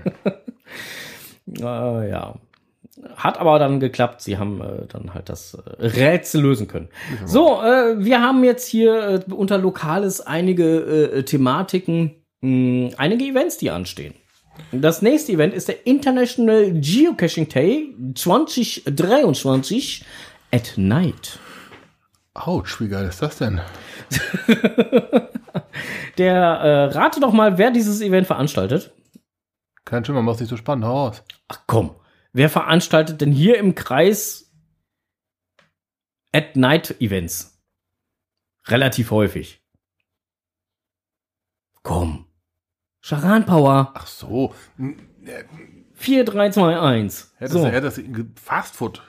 Äh, 1.59 2.09
ja. 2.09 2.35
Hat 3.15 3.39
aber 3.39 3.57
dann 3.57 3.79
geklappt. 3.79 4.21
Sie 4.21 4.37
haben 4.37 4.61
äh, 4.61 4.85
dann 4.87 5.13
halt 5.13 5.29
das 5.29 5.55
äh, 5.55 5.85
Rätsel 5.85 6.41
lösen 6.41 6.67
können. 6.67 6.89
So, 7.25 7.61
äh, 7.61 7.95
wir 8.03 8.21
haben 8.21 8.43
jetzt 8.43 8.67
hier 8.67 9.23
äh, 9.27 9.33
unter 9.33 9.57
Lokales 9.57 10.21
einige 10.21 11.11
äh, 11.11 11.23
Thematiken, 11.23 12.11
mh, 12.41 12.91
einige 12.97 13.25
Events, 13.25 13.57
die 13.57 13.71
anstehen. 13.71 14.13
Das 14.71 15.01
nächste 15.01 15.31
Event 15.31 15.55
ist 15.55 15.67
der 15.67 15.87
International 15.87 16.71
Geocaching 16.73 17.49
Day 17.49 17.95
2023 18.13 20.05
at 20.51 20.73
Night. 20.75 21.39
Autsch, 22.35 22.79
wie 22.79 22.89
geil 22.89 23.07
ist 23.07 23.21
das 23.21 23.37
denn? 23.37 23.61
Der 26.17 26.35
äh, 26.35 26.83
rate 26.85 27.19
doch 27.19 27.33
mal, 27.33 27.57
wer 27.57 27.71
dieses 27.71 28.01
Event 28.01 28.27
veranstaltet. 28.27 28.91
Kein 29.85 30.05
Schimmer, 30.05 30.21
machst 30.21 30.39
nicht 30.39 30.49
so 30.49 30.57
spannend, 30.57 30.85
hau 30.85 31.05
raus. 31.07 31.23
Ach 31.47 31.61
komm, 31.67 31.95
wer 32.33 32.49
veranstaltet 32.49 33.21
denn 33.21 33.31
hier 33.31 33.57
im 33.57 33.75
Kreis 33.75 34.51
at 36.31 36.55
Night 36.55 36.99
Events? 36.99 37.61
Relativ 38.67 39.11
häufig. 39.11 39.61
Komm. 41.81 42.25
Charan 43.01 43.45
Power. 43.45 43.91
Ach 43.93 44.07
so. 44.07 44.53
Hm, 44.77 44.97
ja, 45.25 45.33
4, 45.93 46.25
3, 46.25 46.49
2, 46.51 46.79
1. 46.79 47.33
Hättest 47.37 47.53
So. 47.53 47.67
hättest 47.67 48.01
Fastfood 48.35 49.01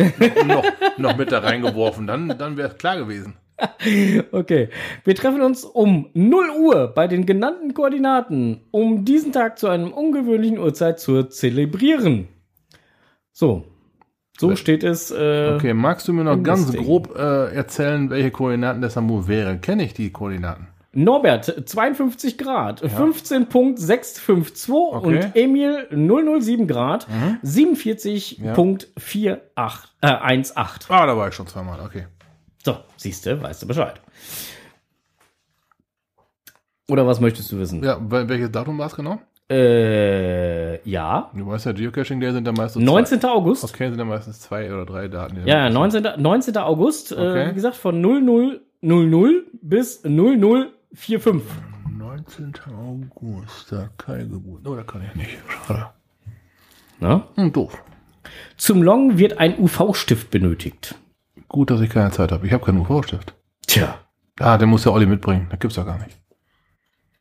noch, 0.00 0.44
noch, 0.44 0.98
noch 0.98 1.16
mit 1.16 1.32
da 1.32 1.40
reingeworfen, 1.40 2.06
dann, 2.06 2.28
dann 2.38 2.56
wäre 2.56 2.70
es 2.70 2.78
klar 2.78 2.96
gewesen. 2.96 3.36
Okay. 4.32 4.70
Wir 5.04 5.14
treffen 5.14 5.42
uns 5.42 5.64
um 5.64 6.08
0 6.14 6.50
Uhr 6.58 6.94
bei 6.94 7.06
den 7.08 7.26
genannten 7.26 7.74
Koordinaten, 7.74 8.62
um 8.70 9.04
diesen 9.04 9.32
Tag 9.32 9.58
zu 9.58 9.68
einem 9.68 9.92
ungewöhnlichen 9.92 10.58
Uhrzeit 10.58 10.98
zu 10.98 11.24
zelebrieren. 11.24 12.28
So. 13.40 13.64
So 14.38 14.54
steht 14.54 14.84
es. 14.84 15.10
Äh, 15.10 15.54
Okay, 15.56 15.72
magst 15.72 16.06
du 16.08 16.12
mir 16.12 16.24
noch 16.24 16.42
ganz 16.42 16.66
Listing. 16.66 16.84
grob 16.84 17.16
äh, 17.16 17.54
erzählen, 17.54 18.10
welche 18.10 18.30
Koordinaten 18.30 18.82
das 18.82 18.92
Samur 18.94 19.28
wäre? 19.28 19.56
Kenne 19.58 19.82
ich 19.84 19.94
die 19.94 20.10
Koordinaten? 20.12 20.68
Norbert, 20.92 21.68
52 21.68 22.36
Grad, 22.36 22.82
15.652 22.82 24.70
und 24.72 25.36
Emil 25.36 25.86
007 25.90 26.66
Grad, 26.66 27.06
47.48, 27.42 29.30
äh, 29.30 29.36
18. 30.02 30.94
Ah, 30.94 31.06
da 31.06 31.16
war 31.16 31.28
ich 31.28 31.34
schon 31.34 31.46
zweimal, 31.46 31.80
okay. 31.80 32.06
So, 32.62 32.76
siehst 32.96 33.24
du, 33.24 33.40
weißt 33.40 33.62
du 33.62 33.66
Bescheid. 33.68 34.00
Oder 36.88 37.06
was 37.06 37.20
möchtest 37.20 37.50
du 37.52 37.58
wissen? 37.58 37.82
Ja, 37.84 37.96
wel- 37.98 38.28
welches 38.28 38.50
Datum 38.50 38.76
war 38.78 38.86
es 38.88 38.96
genau? 38.96 39.20
Äh, 39.50 40.88
ja. 40.88 41.30
Du 41.34 41.46
weißt 41.46 41.66
ja, 41.66 41.72
Geocaching 41.72 42.20
Day 42.20 42.32
sind 42.32 42.46
da 42.46 42.52
meistens 42.52 42.84
19. 42.84 43.24
August. 43.24 43.62
Zwei. 43.62 43.74
Okay, 43.74 43.88
sind 43.88 43.98
da 43.98 44.04
meistens 44.04 44.40
zwei 44.40 44.72
oder 44.72 44.86
drei 44.86 45.08
Daten. 45.08 45.36
da 45.36 45.40
Ja, 45.42 45.58
ja, 45.58 45.64
sind. 45.90 46.02
19. 46.04 46.22
19. 46.22 46.56
August, 46.58 47.12
äh, 47.12 47.14
Okay. 47.16 47.50
wie 47.50 47.54
gesagt, 47.54 47.76
von 47.76 48.00
0000 48.00 48.60
bis 49.62 50.02
0045. 50.04 51.42
19. 51.98 52.52
August, 52.76 53.72
da 53.72 53.88
keine 53.98 54.28
Geburt. 54.28 54.66
Oh, 54.66 54.74
da 54.76 54.82
kann 54.84 55.02
ich 55.02 55.14
nicht. 55.16 55.38
Schade. 55.66 55.86
Na? 57.00 57.26
Hm, 57.34 57.52
doof. 57.52 57.82
Zum 58.56 58.82
Long 58.82 59.18
wird 59.18 59.38
ein 59.38 59.58
UV-Stift 59.58 60.30
benötigt. 60.30 60.94
Gut, 61.48 61.70
dass 61.70 61.80
ich 61.80 61.90
keine 61.90 62.10
Zeit 62.12 62.30
habe. 62.30 62.46
Ich 62.46 62.52
habe 62.52 62.64
keinen 62.64 62.78
UV-Stift. 62.86 63.34
Tja. 63.66 63.98
Ah, 64.38 64.56
den 64.58 64.68
muss 64.68 64.82
der 64.84 64.92
Olli 64.92 65.06
mitbringen. 65.06 65.48
Das 65.50 65.58
gibt's 65.58 65.76
ja 65.76 65.82
gar 65.82 65.98
nicht. 65.98 66.16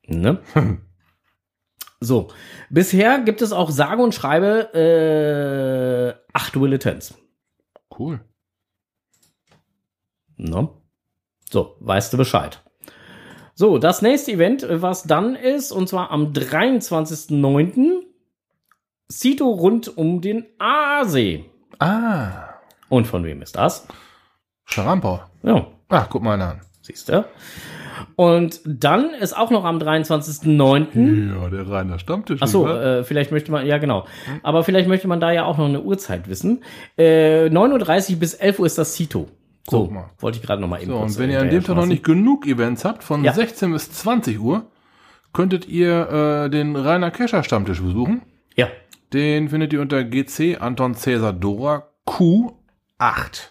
Ne? 0.07 0.37
So, 2.01 2.29
bisher 2.69 3.19
gibt 3.19 3.41
es 3.41 3.51
auch 3.51 3.69
sage 3.71 4.01
und 4.01 4.15
schreibe 4.15 4.73
äh, 4.73 6.31
acht 6.33 6.59
Willetons. 6.59 7.13
Cool. 7.97 8.21
Ne? 10.37 10.69
So, 11.51 11.75
weißt 11.79 12.13
du 12.13 12.17
Bescheid. 12.17 12.63
So, 13.53 13.77
das 13.77 14.01
nächste 14.01 14.31
Event, 14.31 14.65
was 14.69 15.03
dann 15.03 15.35
ist, 15.35 15.73
und 15.73 15.89
zwar 15.89 16.11
am 16.11 16.31
23.09. 16.31 18.05
Cito 19.11 19.49
rund 19.49 19.97
um 19.97 20.21
den 20.21 20.45
Aasee. 20.59 21.49
Ah, 21.79 22.49
Und 22.87 23.07
von 23.07 23.23
wem 23.25 23.41
ist 23.41 23.57
das? 23.57 23.85
Scharampau. 24.65 25.21
Ja, 25.43 25.67
Ach, 25.89 26.07
guck 26.09 26.21
mal 26.21 26.39
an. 26.39 26.61
Siehst 26.89 27.09
du. 27.09 27.25
Und 28.15 28.61
dann 28.65 29.11
ist 29.13 29.35
auch 29.37 29.51
noch 29.51 29.63
am 29.65 29.77
23.09. 29.77 31.41
Ja, 31.41 31.49
der 31.49 31.69
Rainer 31.69 31.99
Stammtisch. 31.99 32.41
Achso, 32.41 32.67
äh, 32.67 33.03
vielleicht 33.03 33.31
möchte 33.31 33.51
man, 33.51 33.65
ja 33.65 33.77
genau. 33.77 34.05
Aber 34.43 34.63
vielleicht 34.63 34.87
möchte 34.87 35.07
man 35.07 35.19
da 35.19 35.31
ja 35.31 35.45
auch 35.45 35.57
noch 35.57 35.65
eine 35.67 35.81
Uhrzeit 35.81 36.27
wissen. 36.27 36.63
Äh, 36.97 37.47
9.30 37.47 38.13
Uhr 38.13 38.19
bis 38.19 38.33
11 38.33 38.59
Uhr 38.59 38.65
ist 38.65 38.77
das 38.77 38.95
Cito. 38.95 39.27
So, 39.69 39.83
Guck 39.83 39.91
mal. 39.91 40.09
wollte 40.19 40.37
ich 40.39 40.43
gerade 40.45 40.61
noch 40.61 40.67
mal 40.67 40.81
eben 40.81 40.91
So, 40.91 40.97
kurz, 40.99 41.15
und 41.15 41.19
wenn 41.21 41.29
äh, 41.29 41.33
ihr 41.33 41.41
an 41.41 41.49
dem 41.49 41.63
Tag 41.63 41.75
noch 41.75 41.85
nicht 41.85 42.03
genug 42.03 42.47
Events 42.47 42.85
habt, 42.85 43.03
von 43.03 43.23
Ja. 43.23 43.33
16 43.33 43.71
bis 43.71 43.91
20 43.91 44.39
Uhr, 44.39 44.63
könntet 45.33 45.67
ihr 45.67 46.45
äh, 46.45 46.49
den 46.49 46.75
Rainer 46.75 47.11
Kescher 47.11 47.43
Stammtisch 47.43 47.81
besuchen. 47.81 48.21
Ja, 48.55 48.67
Den 49.13 49.49
findet 49.49 49.71
ihr 49.73 49.81
unter 49.81 50.03
GC 50.03 50.57
Anton 50.59 50.95
Cäsar 50.95 51.33
Dora 51.33 51.87
Q8. 52.07 53.49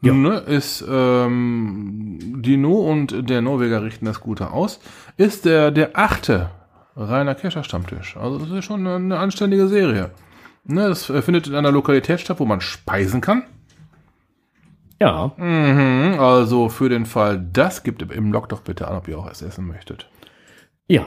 Ja. 0.00 0.12
Ne, 0.12 0.36
ist 0.38 0.84
ähm, 0.88 2.18
Dino 2.42 2.72
und 2.88 3.28
der 3.28 3.42
Norweger 3.42 3.82
richten 3.82 4.04
das 4.06 4.20
Gute 4.20 4.52
aus. 4.52 4.78
Ist 5.16 5.44
der 5.44 5.70
der 5.72 5.90
achte 5.94 6.50
Rainer 6.96 7.34
Kescher 7.34 7.64
Stammtisch. 7.64 8.16
Also 8.16 8.38
das 8.38 8.50
ist 8.50 8.64
schon 8.64 8.86
eine, 8.86 8.96
eine 8.96 9.18
anständige 9.18 9.66
Serie. 9.68 10.10
Ne, 10.64 10.88
das 10.88 11.10
äh, 11.10 11.20
findet 11.22 11.48
in 11.48 11.54
einer 11.56 11.72
Lokalität 11.72 12.20
statt, 12.20 12.38
wo 12.40 12.44
man 12.44 12.60
speisen 12.60 13.20
kann. 13.20 13.42
ja, 15.00 15.32
Mhm, 15.36 16.16
also 16.20 16.68
für 16.68 16.88
den 16.88 17.06
Fall, 17.06 17.44
das 17.52 17.82
gibt 17.82 18.02
im 18.02 18.30
Blog 18.30 18.48
doch 18.50 18.60
bitte 18.62 18.86
an, 18.88 18.96
ob 18.96 19.08
ihr 19.08 19.18
auch 19.18 19.30
es 19.30 19.42
essen 19.42 19.66
möchtet. 19.66 20.08
ja. 20.88 21.06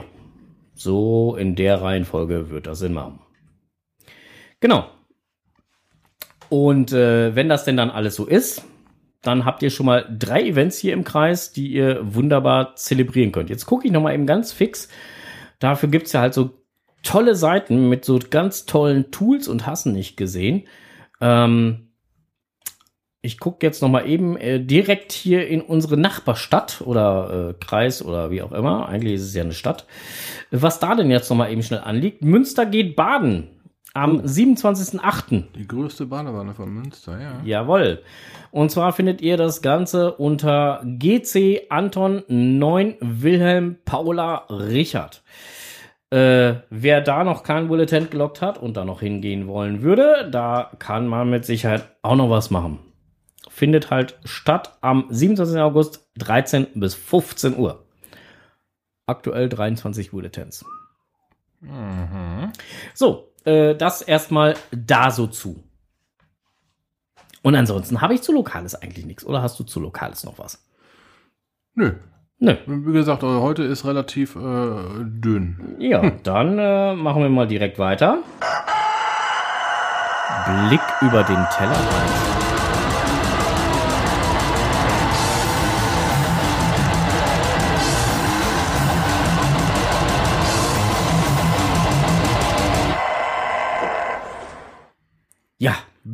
So 0.74 1.36
in 1.36 1.54
der 1.54 1.80
Reihenfolge 1.82 2.50
wird 2.50 2.66
das 2.66 2.78
Sinn 2.80 2.94
machen. 2.94 3.20
Genau. 4.58 4.86
Und 6.48 6.92
äh, 6.92 7.36
wenn 7.36 7.48
das 7.50 7.64
denn 7.64 7.76
dann 7.76 7.90
alles 7.90 8.16
so 8.16 8.26
ist, 8.26 8.64
dann 9.22 9.44
habt 9.44 9.62
ihr 9.62 9.70
schon 9.70 9.86
mal 9.86 10.04
drei 10.18 10.42
Events 10.42 10.78
hier 10.78 10.92
im 10.92 11.04
Kreis, 11.04 11.52
die 11.52 11.68
ihr 11.68 12.00
wunderbar 12.02 12.74
zelebrieren 12.74 13.32
könnt. 13.32 13.50
Jetzt 13.50 13.66
gucke 13.66 13.86
ich 13.86 13.92
noch 13.92 14.02
mal 14.02 14.14
eben 14.14 14.26
ganz 14.26 14.52
fix. 14.52 14.88
Dafür 15.60 15.88
gibt's 15.88 16.12
ja 16.12 16.20
halt 16.20 16.34
so 16.34 16.58
tolle 17.04 17.36
Seiten 17.36 17.88
mit 17.88 18.04
so 18.04 18.18
ganz 18.18 18.66
tollen 18.66 19.10
Tools 19.12 19.46
und 19.46 19.66
Hassen 19.66 19.92
nicht 19.92 20.16
gesehen. 20.16 20.64
Ähm, 21.20 21.92
ich 23.20 23.38
gucke 23.38 23.64
jetzt 23.64 23.80
noch 23.80 23.88
mal 23.88 24.08
eben 24.08 24.36
äh, 24.36 24.58
direkt 24.58 25.12
hier 25.12 25.46
in 25.46 25.60
unsere 25.60 25.96
Nachbarstadt 25.96 26.82
oder 26.84 27.50
äh, 27.50 27.64
Kreis 27.64 28.04
oder 28.04 28.32
wie 28.32 28.42
auch 28.42 28.50
immer. 28.50 28.88
Eigentlich 28.88 29.14
ist 29.14 29.22
es 29.22 29.34
ja 29.34 29.44
eine 29.44 29.52
Stadt. 29.52 29.86
Was 30.50 30.80
da 30.80 30.96
denn 30.96 31.10
jetzt 31.10 31.30
noch 31.30 31.36
mal 31.36 31.50
eben 31.50 31.62
schnell 31.62 31.80
anliegt. 31.80 32.22
Münster 32.22 32.66
geht 32.66 32.96
baden 32.96 33.61
am 33.94 34.20
27.08. 34.20 35.44
Die 35.54 35.66
größte 35.66 36.06
Badewanne 36.06 36.54
von 36.54 36.72
Münster, 36.72 37.20
ja. 37.20 37.40
Jawohl. 37.44 38.02
Und 38.50 38.70
zwar 38.70 38.92
findet 38.92 39.20
ihr 39.20 39.36
das 39.36 39.62
Ganze 39.62 40.12
unter 40.14 40.82
GC 40.84 41.66
Anton 41.68 42.22
9 42.28 42.96
Wilhelm 43.00 43.76
Paula 43.84 44.46
Richard. 44.48 45.22
Äh, 46.10 46.56
wer 46.68 47.00
da 47.00 47.24
noch 47.24 47.42
kein 47.42 47.68
Bulletin 47.68 48.10
gelockt 48.10 48.42
hat 48.42 48.58
und 48.58 48.76
da 48.76 48.84
noch 48.84 49.00
hingehen 49.00 49.46
wollen 49.46 49.82
würde, 49.82 50.28
da 50.30 50.70
kann 50.78 51.06
man 51.06 51.30
mit 51.30 51.46
Sicherheit 51.46 51.88
auch 52.02 52.16
noch 52.16 52.28
was 52.28 52.50
machen. 52.50 52.80
Findet 53.48 53.90
halt 53.90 54.18
statt 54.24 54.76
am 54.82 55.06
27. 55.08 55.58
August 55.58 56.06
13 56.18 56.68
bis 56.74 56.94
15 56.94 57.56
Uhr. 57.56 57.84
Aktuell 59.06 59.48
23 59.48 60.10
Bulletins. 60.10 60.64
Mhm. 61.60 62.52
So, 62.94 63.31
äh, 63.44 63.74
das 63.74 64.02
erstmal 64.02 64.54
da 64.70 65.10
so 65.10 65.26
zu. 65.26 65.62
Und 67.42 67.56
ansonsten 67.56 68.00
habe 68.00 68.14
ich 68.14 68.22
zu 68.22 68.32
Lokales 68.32 68.74
eigentlich 68.74 69.04
nichts. 69.04 69.24
Oder 69.24 69.42
hast 69.42 69.58
du 69.58 69.64
zu 69.64 69.80
Lokales 69.80 70.24
noch 70.24 70.38
was? 70.38 70.64
Nö. 71.74 71.94
Nö. 72.38 72.56
Wie 72.66 72.92
gesagt, 72.92 73.22
äh, 73.22 73.26
heute 73.26 73.62
ist 73.62 73.84
relativ 73.84 74.36
äh, 74.36 74.38
dünn. 75.04 75.76
Ja, 75.78 76.10
dann 76.22 76.58
äh, 76.58 76.94
machen 76.94 77.22
wir 77.22 77.28
mal 77.28 77.46
direkt 77.46 77.78
weiter. 77.78 78.18
Blick 80.68 80.80
über 81.00 81.22
den 81.22 81.46
Tellerrand. 81.56 82.41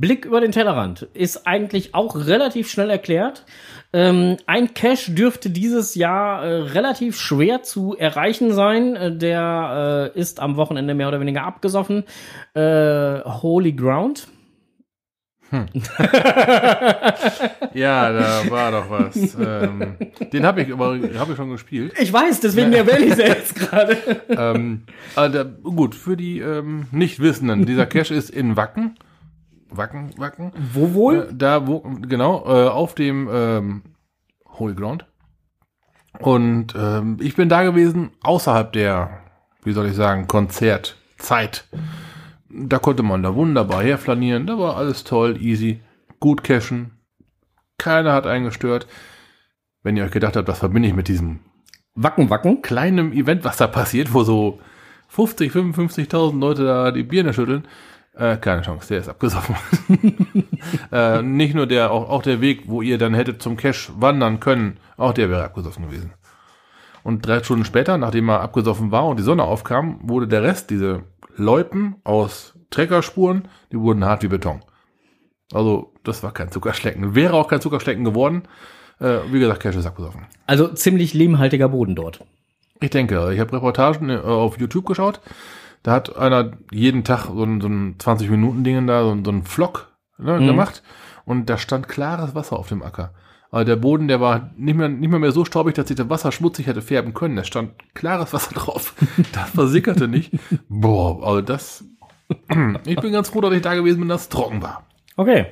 Blick 0.00 0.24
über 0.24 0.40
den 0.40 0.52
Tellerrand 0.52 1.02
ist 1.14 1.46
eigentlich 1.46 1.94
auch 1.94 2.16
relativ 2.16 2.70
schnell 2.70 2.90
erklärt. 2.90 3.44
Ähm, 3.92 4.36
ein 4.46 4.74
Cache 4.74 5.12
dürfte 5.12 5.50
dieses 5.50 5.94
Jahr 5.94 6.44
äh, 6.44 6.54
relativ 6.62 7.18
schwer 7.18 7.62
zu 7.62 7.96
erreichen 7.96 8.52
sein. 8.52 8.96
Äh, 8.96 9.16
der 9.16 10.12
äh, 10.14 10.18
ist 10.18 10.40
am 10.40 10.56
Wochenende 10.56 10.94
mehr 10.94 11.08
oder 11.08 11.20
weniger 11.20 11.44
abgesoffen. 11.44 12.04
Äh, 12.54 13.20
Holy 13.20 13.72
Ground. 13.72 14.28
Ja, 17.74 18.12
da 18.12 18.50
war 18.50 18.70
doch 18.72 18.90
was. 18.90 19.36
ähm, 19.40 19.96
den 20.32 20.44
habe 20.44 20.62
ich 20.62 20.72
aber 20.72 20.98
hab 21.18 21.30
ich 21.30 21.36
schon 21.36 21.50
gespielt. 21.50 21.92
Ich 21.98 22.12
weiß, 22.12 22.40
deswegen 22.40 22.72
erwähne 22.72 23.06
ich 23.06 23.12
es 23.12 23.18
jetzt 23.18 23.54
gerade. 23.54 23.96
ähm, 24.28 24.82
also 25.14 25.44
gut, 25.44 25.94
für 25.94 26.16
die 26.16 26.40
ähm, 26.40 26.86
Nichtwissenden, 26.90 27.66
dieser 27.66 27.86
Cache 27.86 28.14
ist 28.14 28.30
in 28.30 28.56
Wacken. 28.56 28.96
Wacken, 29.70 30.10
Wacken. 30.16 30.52
Wo 30.72 30.94
wohl? 30.94 31.28
Äh, 31.30 31.34
da, 31.34 31.66
wo, 31.66 31.80
genau, 31.80 32.44
äh, 32.46 32.68
auf 32.68 32.94
dem 32.94 33.28
ähm, 33.30 33.82
Holy 34.46 34.74
Ground. 34.74 35.06
Und 36.18 36.74
ähm, 36.76 37.18
ich 37.20 37.36
bin 37.36 37.48
da 37.48 37.62
gewesen, 37.62 38.10
außerhalb 38.22 38.72
der, 38.72 39.20
wie 39.62 39.72
soll 39.72 39.86
ich 39.86 39.94
sagen, 39.94 40.26
Konzertzeit. 40.26 41.68
Da 42.48 42.78
konnte 42.78 43.02
man 43.02 43.22
da 43.22 43.34
wunderbar 43.34 43.82
herflanieren, 43.82 44.46
da 44.46 44.58
war 44.58 44.76
alles 44.76 45.04
toll, 45.04 45.40
easy, 45.40 45.80
gut 46.18 46.42
cashen. 46.42 46.92
Keiner 47.76 48.12
hat 48.12 48.26
einen 48.26 48.46
gestört. 48.46 48.86
Wenn 49.82 49.96
ihr 49.96 50.04
euch 50.04 50.10
gedacht 50.10 50.36
habt, 50.36 50.48
was 50.48 50.58
verbinde 50.58 50.88
ich 50.88 50.94
mit 50.94 51.08
diesem 51.08 51.40
Wacken, 51.94 52.30
Wacken. 52.30 52.62
kleinen 52.62 53.12
Event, 53.12 53.44
was 53.44 53.58
da 53.58 53.66
passiert, 53.66 54.12
wo 54.12 54.24
so 54.24 54.60
50, 55.08 55.52
55.000 55.52 56.38
Leute 56.38 56.64
da 56.64 56.90
die 56.90 57.02
Birne 57.02 57.32
schütteln, 57.32 57.66
äh, 58.18 58.36
keine 58.36 58.62
Chance, 58.62 58.88
der 58.88 58.98
ist 58.98 59.08
abgesoffen. 59.08 59.56
äh, 60.92 61.22
nicht 61.22 61.54
nur 61.54 61.66
der, 61.66 61.92
auch, 61.92 62.08
auch 62.10 62.22
der 62.22 62.40
Weg, 62.40 62.64
wo 62.66 62.82
ihr 62.82 62.98
dann 62.98 63.14
hättet 63.14 63.40
zum 63.40 63.56
Cache 63.56 63.92
wandern 63.96 64.40
können, 64.40 64.78
auch 64.96 65.12
der 65.12 65.30
wäre 65.30 65.44
abgesoffen 65.44 65.86
gewesen. 65.86 66.12
Und 67.04 67.26
drei 67.26 67.42
Stunden 67.42 67.64
später, 67.64 67.96
nachdem 67.96 68.28
er 68.28 68.40
abgesoffen 68.40 68.90
war 68.90 69.06
und 69.06 69.18
die 69.18 69.22
Sonne 69.22 69.44
aufkam, 69.44 70.00
wurde 70.02 70.26
der 70.26 70.42
Rest, 70.42 70.70
diese 70.70 71.04
Loipen 71.36 71.96
aus 72.04 72.54
Treckerspuren, 72.70 73.48
die 73.72 73.78
wurden 73.78 74.04
hart 74.04 74.22
wie 74.22 74.28
Beton. 74.28 74.62
Also, 75.54 75.94
das 76.04 76.22
war 76.22 76.32
kein 76.32 76.50
Zuckerschlecken. 76.50 77.14
Wäre 77.14 77.34
auch 77.34 77.48
kein 77.48 77.60
Zuckerschlecken 77.60 78.04
geworden. 78.04 78.42
Äh, 79.00 79.20
wie 79.30 79.38
gesagt, 79.38 79.62
Cache 79.62 79.78
ist 79.78 79.86
abgesoffen. 79.86 80.26
Also 80.46 80.68
ziemlich 80.68 81.14
lehmhaltiger 81.14 81.68
Boden 81.68 81.94
dort. 81.94 82.20
Ich 82.80 82.90
denke, 82.90 83.32
ich 83.32 83.40
habe 83.40 83.52
Reportagen 83.52 84.10
äh, 84.10 84.18
auf 84.18 84.58
YouTube 84.58 84.86
geschaut. 84.86 85.20
Da 85.82 85.92
hat 85.92 86.16
einer 86.16 86.52
jeden 86.72 87.04
Tag 87.04 87.26
so 87.26 87.42
ein, 87.44 87.60
so 87.60 87.68
ein 87.68 87.96
20-Minuten-Ding 87.98 88.86
da, 88.86 89.02
so, 89.04 89.10
ein- 89.12 89.24
so 89.24 89.30
ein 89.30 89.42
Vlog 89.44 89.92
ne, 90.18 90.38
Mhm. 90.40 90.46
gemacht. 90.46 90.82
Und 91.24 91.46
da 91.50 91.58
stand 91.58 91.88
klares 91.88 92.34
Wasser 92.34 92.58
auf 92.58 92.68
dem 92.68 92.82
Acker. 92.82 93.12
Aber 93.50 93.64
der 93.64 93.76
Boden, 93.76 94.08
der 94.08 94.20
war 94.20 94.50
nicht 94.56 94.76
mehr, 94.76 94.88
nicht 94.88 95.08
mehr, 95.08 95.18
mehr 95.18 95.32
so 95.32 95.44
staubig, 95.44 95.74
dass 95.74 95.88
sich 95.88 95.96
das 95.96 96.10
Wasser 96.10 96.32
schmutzig 96.32 96.66
hätte 96.66 96.82
färben 96.82 97.14
können. 97.14 97.38
Es 97.38 97.46
stand 97.46 97.72
klares 97.94 98.32
Wasser 98.32 98.54
drauf. 98.54 98.94
Das 99.32 99.50
versickerte 99.50 100.08
nicht. 100.08 100.32
Boah, 100.68 101.26
also 101.26 101.40
das. 101.42 101.84
Ich 102.84 103.00
bin 103.00 103.12
ganz 103.12 103.30
froh, 103.30 103.40
dass 103.40 103.52
ich 103.54 103.62
da 103.62 103.74
gewesen 103.74 104.00
bin, 104.00 104.08
dass 104.08 104.22
es 104.22 104.28
trocken 104.28 104.60
war. 104.62 104.84
Okay. 105.16 105.46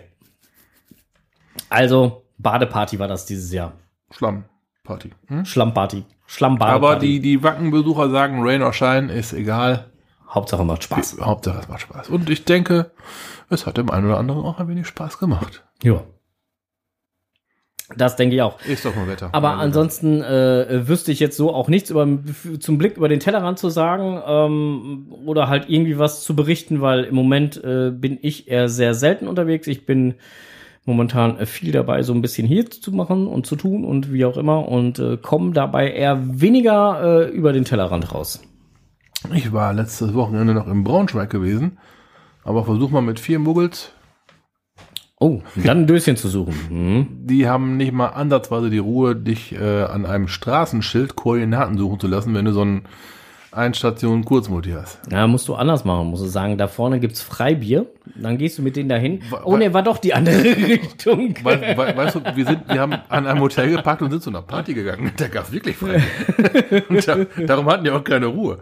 Also, 1.69 2.25
Badeparty 2.39 2.99
war 2.99 3.09
das 3.09 3.27
dieses 3.27 3.53
Jahr. 3.53 3.73
Schlammparty. 4.11 5.11
Hm? 5.29 5.45
Schlammparty. 5.45 6.05
Schlammbadeparty. 6.27 6.85
Aber 6.87 6.97
die, 7.01 7.21
die 7.21 7.43
Wackenbesucher 7.43 8.11
sagen, 8.11 8.39
Rain 8.43 8.63
or 8.63 8.73
Shine 8.73 9.13
ist 9.13 9.33
egal. 9.33 9.91
Hauptsache 10.29 10.65
macht 10.65 10.83
Spaß. 10.83 11.19
Hauptsache 11.21 11.61
es 11.61 11.69
macht 11.69 11.81
Spaß. 11.81 12.09
Und 12.09 12.29
ich 12.31 12.45
denke, 12.45 12.91
es 13.49 13.67
hat 13.67 13.77
dem 13.77 13.91
einen 13.91 14.07
oder 14.07 14.19
anderen 14.19 14.45
auch 14.45 14.59
ein 14.59 14.69
wenig 14.69 14.87
Spaß 14.87 15.19
gemacht. 15.19 15.65
Ja. 15.83 16.03
Das 17.97 18.17
denke 18.17 18.35
ich 18.35 18.43
auch. 18.43 18.61
Ist 18.63 18.85
doch 18.85 18.97
nur 18.97 19.07
Wetter. 19.07 19.29
Aber 19.31 19.51
Ja, 19.51 19.57
ansonsten 19.59 20.21
äh, 20.21 20.89
wüsste 20.89 21.13
ich 21.13 21.21
jetzt 21.21 21.37
so 21.37 21.55
auch 21.55 21.69
nichts 21.69 21.91
über, 21.91 22.09
zum 22.59 22.79
Blick 22.79 22.97
über 22.97 23.09
den 23.09 23.21
Tellerrand 23.21 23.61
zu 23.61 23.71
sagen 23.71 24.21
ähm, 24.27 25.13
oder 25.25 25.49
halt 25.49 25.69
irgendwie 25.69 25.97
was 25.97 26.25
zu 26.25 26.35
berichten, 26.35 26.81
weil 26.81 27.05
im 27.05 27.15
Moment 27.15 27.63
äh, 27.63 27.93
bin 27.93 28.19
ich 28.21 28.49
eher 28.49 28.69
sehr 28.69 28.95
selten 28.95 29.29
unterwegs. 29.29 29.69
Ich 29.69 29.87
bin 29.87 30.15
momentan 30.85 31.39
äh, 31.39 31.47
viel 31.47 31.71
dabei, 31.71 32.03
so 32.03 32.13
ein 32.13 32.23
bisschen 32.23 32.49
hier 32.49 32.69
zu 32.69 32.91
machen 32.91 33.29
und 33.29 33.47
zu 33.47 33.55
tun 33.55 33.85
und 33.85 34.13
wie 34.13 34.25
auch 34.25 34.37
immer 34.37 34.69
und 34.69 34.99
äh, 34.99 35.17
komme 35.17 35.53
dabei 35.53 35.93
eher 35.93 36.41
weniger 36.41 37.27
äh, 37.27 37.31
über 37.31 37.53
den 37.53 37.65
Tellerrand 37.65 38.13
raus. 38.13 38.43
Ich 39.33 39.53
war 39.53 39.73
letztes 39.73 40.15
Wochenende 40.15 40.55
noch 40.55 40.67
im 40.67 40.85
Braunschweig 40.85 41.31
gewesen, 41.31 41.79
aber 42.45 42.65
versuch 42.65 42.91
mal 42.91 43.03
mit 43.03 43.21
vier 43.21 43.39
Muggels. 43.39 43.93
Oh, 45.19 45.41
dann 45.57 45.79
ein 45.79 45.87
Döschen 45.87 46.17
zu 46.17 46.29
suchen. 46.29 46.55
Mhm. 46.69 47.27
Die 47.27 47.49
haben 47.49 47.79
nicht 47.79 47.93
mal 47.93 48.09
ansatzweise 48.09 48.69
die 48.69 48.79
Ruhe, 48.79 49.17
dich 49.17 49.53
äh, 49.53 49.83
an 49.85 50.05
einem 50.05 50.29
Straßenschild 50.29 51.17
Koordinaten 51.17 51.79
suchen 51.79 51.99
zu 51.99 52.07
lassen, 52.07 52.35
wenn 52.35 52.45
du 52.45 52.53
so 52.53 52.63
ein 52.63 52.83
Einstation 53.57 54.25
Kurzmulti 54.25 54.71
hast. 54.73 55.01
Ja, 55.11 55.27
musst 55.27 55.49
du 55.49 55.55
anders 55.55 55.85
machen. 55.85 56.09
Musst 56.09 56.23
du 56.23 56.27
sagen, 56.29 56.59
da 56.59 56.69
vorne 56.69 57.01
gibt's 57.01 57.23
Freibier. 57.23 57.87
Dann 58.15 58.39
gehst 58.39 58.59
du 58.59 58.63
mit 58.63 58.77
denen 58.77 58.89
dahin. 58.89 59.23
Wa- 59.31 59.43
Oh, 59.45 59.57
ne, 59.57 59.73
war 59.75 59.83
doch 59.83 59.99
die 59.99 60.13
andere 60.15 60.43
Richtung. 60.45 61.35
Weil, 61.43 61.77
weil, 61.77 61.97
weißt 61.97 62.17
du, 62.17 62.21
wir, 62.37 62.45
sind, 62.47 62.69
wir 62.69 62.81
haben 62.81 62.93
an 63.09 63.27
einem 63.27 63.41
Hotel 63.41 63.71
geparkt 63.71 64.03
und 64.03 64.11
sind 64.11 64.23
zu 64.23 64.31
einer 64.31 64.43
Party 64.43 64.75
gegangen. 64.75 65.13
Da 65.17 65.29
gab 65.29 65.45
es 65.45 65.53
wirklich 65.53 65.77
frei. 65.77 66.03
und 66.89 67.07
da, 67.09 67.25
darum 67.47 67.67
hatten 67.67 67.85
die 67.85 67.91
auch 67.91 68.05
keine 68.05 68.27
Ruhe. 68.27 68.61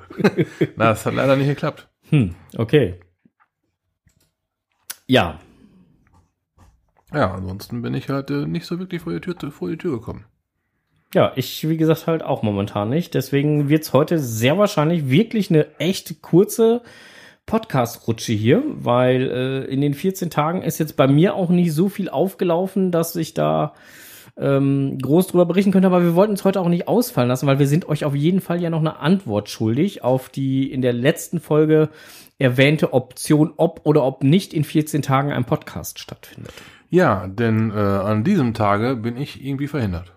Na, 0.77 0.87
das 0.91 1.05
hat 1.07 1.15
leider 1.15 1.37
nicht 1.37 1.49
geklappt. 1.49 1.89
Hm, 2.11 2.35
okay. 2.57 3.01
Ja, 5.07 5.39
Ja, 7.13 7.35
ansonsten 7.35 7.83
bin 7.83 7.95
ich 7.95 8.09
halt 8.09 8.31
äh, 8.31 8.47
nicht 8.47 8.65
so 8.67 8.79
wirklich 8.79 9.03
vor 9.03 9.13
die 9.13 9.21
Tür, 9.21 9.37
vor 9.51 9.69
die 9.69 9.77
Tür 9.77 9.93
gekommen. 9.99 10.25
Ja, 11.15 11.31
ich, 11.37 11.69
wie 11.69 11.77
gesagt, 11.77 12.09
halt 12.09 12.25
auch 12.25 12.43
momentan 12.43 12.91
nicht. 12.91 13.15
Deswegen 13.15 13.69
wird's 13.69 13.93
heute 13.93 14.19
sehr 14.19 14.59
wahrscheinlich 14.59 15.09
wirklich 15.09 15.49
eine 15.49 15.79
echt 15.79 16.23
kurze 16.23 16.83
Podcast-Rutsche 17.47 18.33
hier, 18.33 18.65
weil 18.67 19.31
äh, 19.31 19.73
in 19.73 19.81
den 19.81 19.95
14 19.95 20.29
Tagen 20.29 20.63
ist 20.63 20.81
jetzt 20.81 20.97
bei 20.97 21.07
mir 21.07 21.37
auch 21.37 21.51
nicht 21.51 21.73
so 21.73 21.89
viel 21.89 22.09
aufgelaufen, 22.09 22.91
dass 22.91 23.15
ich 23.15 23.33
da 23.33 23.75
ähm, 24.37 24.99
groß 24.99 25.29
drüber 25.29 25.47
berichten 25.47 25.71
könnte. 25.71 25.87
Aber 25.87 26.03
wir 26.03 26.17
wollten 26.17 26.33
es 26.33 26.45
heute 26.45 26.61
auch 26.61 26.69
nicht 26.69 26.89
ausfallen 26.89 27.29
lassen, 27.29 27.47
weil 27.47 27.61
wir 27.61 27.69
sind 27.69 27.89
euch 27.89 28.05
auf 28.05 28.17
jeden 28.17 28.41
Fall 28.41 28.61
ja 28.61 28.69
noch 28.69 28.81
eine 28.81 28.99
Antwort 28.99 29.49
schuldig 29.49 30.03
auf 30.03 30.31
die 30.31 30.73
in 30.73 30.83
der 30.83 30.93
letzten 30.93 31.39
Folge 31.39 31.91
erwähnte 32.41 32.93
Option, 32.93 33.53
ob 33.57 33.83
oder 33.85 34.03
ob 34.03 34.25
nicht 34.25 34.53
in 34.53 34.65
14 34.65 35.03
Tagen 35.03 35.33
ein 35.33 35.45
Podcast 35.45 36.01
stattfindet. 36.01 36.53
Ja, 36.91 37.29
denn 37.29 37.71
äh, 37.71 37.75
an 37.75 38.25
diesem 38.25 38.53
Tage 38.53 38.97
bin 38.97 39.17
ich 39.17 39.45
irgendwie 39.45 39.69
verhindert. 39.69 40.13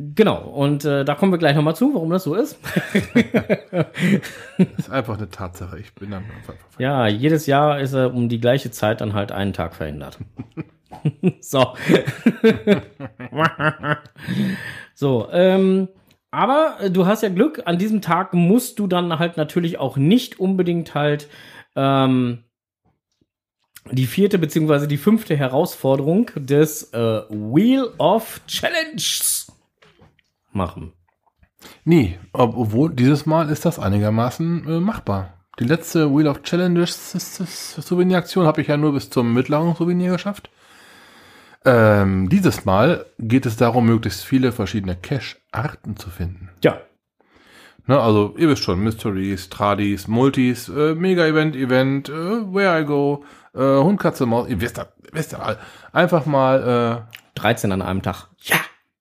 Genau, 0.00 0.42
und 0.42 0.84
äh, 0.84 1.04
da 1.04 1.16
kommen 1.16 1.32
wir 1.32 1.38
gleich 1.38 1.56
nochmal 1.56 1.74
zu, 1.74 1.92
warum 1.92 2.10
das 2.10 2.22
so 2.22 2.36
ist. 2.36 2.56
Das 2.94 3.86
ist 4.78 4.90
einfach 4.90 5.18
eine 5.18 5.28
Tatsache. 5.28 5.76
Ich 5.80 5.92
bin 5.94 6.12
dann 6.12 6.22
einfach. 6.36 6.54
Ja, 6.78 7.08
jedes 7.08 7.46
Jahr 7.46 7.80
ist 7.80 7.94
er 7.94 8.14
um 8.14 8.28
die 8.28 8.40
gleiche 8.40 8.70
Zeit 8.70 9.00
dann 9.00 9.12
halt 9.12 9.32
einen 9.32 9.52
Tag 9.52 9.74
verhindert. 9.74 10.18
so. 11.40 11.74
so, 14.94 15.28
ähm, 15.32 15.88
aber 16.30 16.76
äh, 16.80 16.90
du 16.92 17.06
hast 17.06 17.24
ja 17.24 17.28
Glück, 17.28 17.62
an 17.64 17.78
diesem 17.78 18.00
Tag 18.00 18.34
musst 18.34 18.78
du 18.78 18.86
dann 18.86 19.18
halt 19.18 19.36
natürlich 19.36 19.78
auch 19.78 19.96
nicht 19.96 20.38
unbedingt 20.38 20.94
halt 20.94 21.28
ähm, 21.74 22.44
die 23.90 24.06
vierte 24.06 24.38
beziehungsweise 24.38 24.86
die 24.86 24.96
fünfte 24.96 25.36
Herausforderung 25.36 26.30
des 26.36 26.92
äh, 26.92 27.22
Wheel 27.30 27.90
of 27.98 28.40
Challenges 28.46 29.48
machen. 30.52 30.92
Nee, 31.84 32.18
ob- 32.32 32.56
obwohl 32.56 32.92
dieses 32.94 33.26
Mal 33.26 33.50
ist 33.50 33.64
das 33.64 33.78
einigermaßen 33.78 34.68
äh, 34.68 34.80
machbar. 34.80 35.34
Die 35.58 35.64
letzte 35.64 36.14
Wheel 36.14 36.28
of 36.28 36.42
Challenges 36.42 37.12
Souvenir-Aktion 37.80 38.46
habe 38.46 38.60
ich 38.60 38.68
ja 38.68 38.76
nur 38.76 38.92
bis 38.92 39.10
zum 39.10 39.34
mittleren 39.34 39.74
Souvenir 39.74 40.12
geschafft. 40.12 40.50
Ähm, 41.64 42.28
dieses 42.28 42.64
Mal 42.64 43.06
geht 43.18 43.44
es 43.44 43.56
darum, 43.56 43.86
möglichst 43.86 44.24
viele 44.24 44.52
verschiedene 44.52 44.94
Cache-Arten 44.96 45.96
zu 45.96 46.10
finden. 46.10 46.50
Ja, 46.62 46.78
Ne, 47.90 47.98
also 47.98 48.34
ihr 48.36 48.50
wisst 48.50 48.64
schon, 48.64 48.80
Mysteries, 48.80 49.48
Tradis, 49.48 50.08
Multis, 50.08 50.68
äh, 50.68 50.94
Mega-Event, 50.94 51.56
Event, 51.56 52.10
äh, 52.10 52.12
Where 52.12 52.82
I 52.82 52.84
Go, 52.84 53.24
äh, 53.54 53.60
Hund, 53.82 53.98
Katze, 53.98 54.26
Maus, 54.26 54.46
ihr 54.50 54.60
wisst 54.60 54.76
ja, 54.76 54.88
wisst 55.10 55.32
ja 55.32 55.38
all. 55.38 55.58
Einfach 55.90 56.26
mal, 56.26 57.06
äh, 57.08 57.18
13 57.40 57.72
an 57.72 57.80
einem 57.80 58.02
Tag. 58.02 58.28
Ja. 58.42 58.56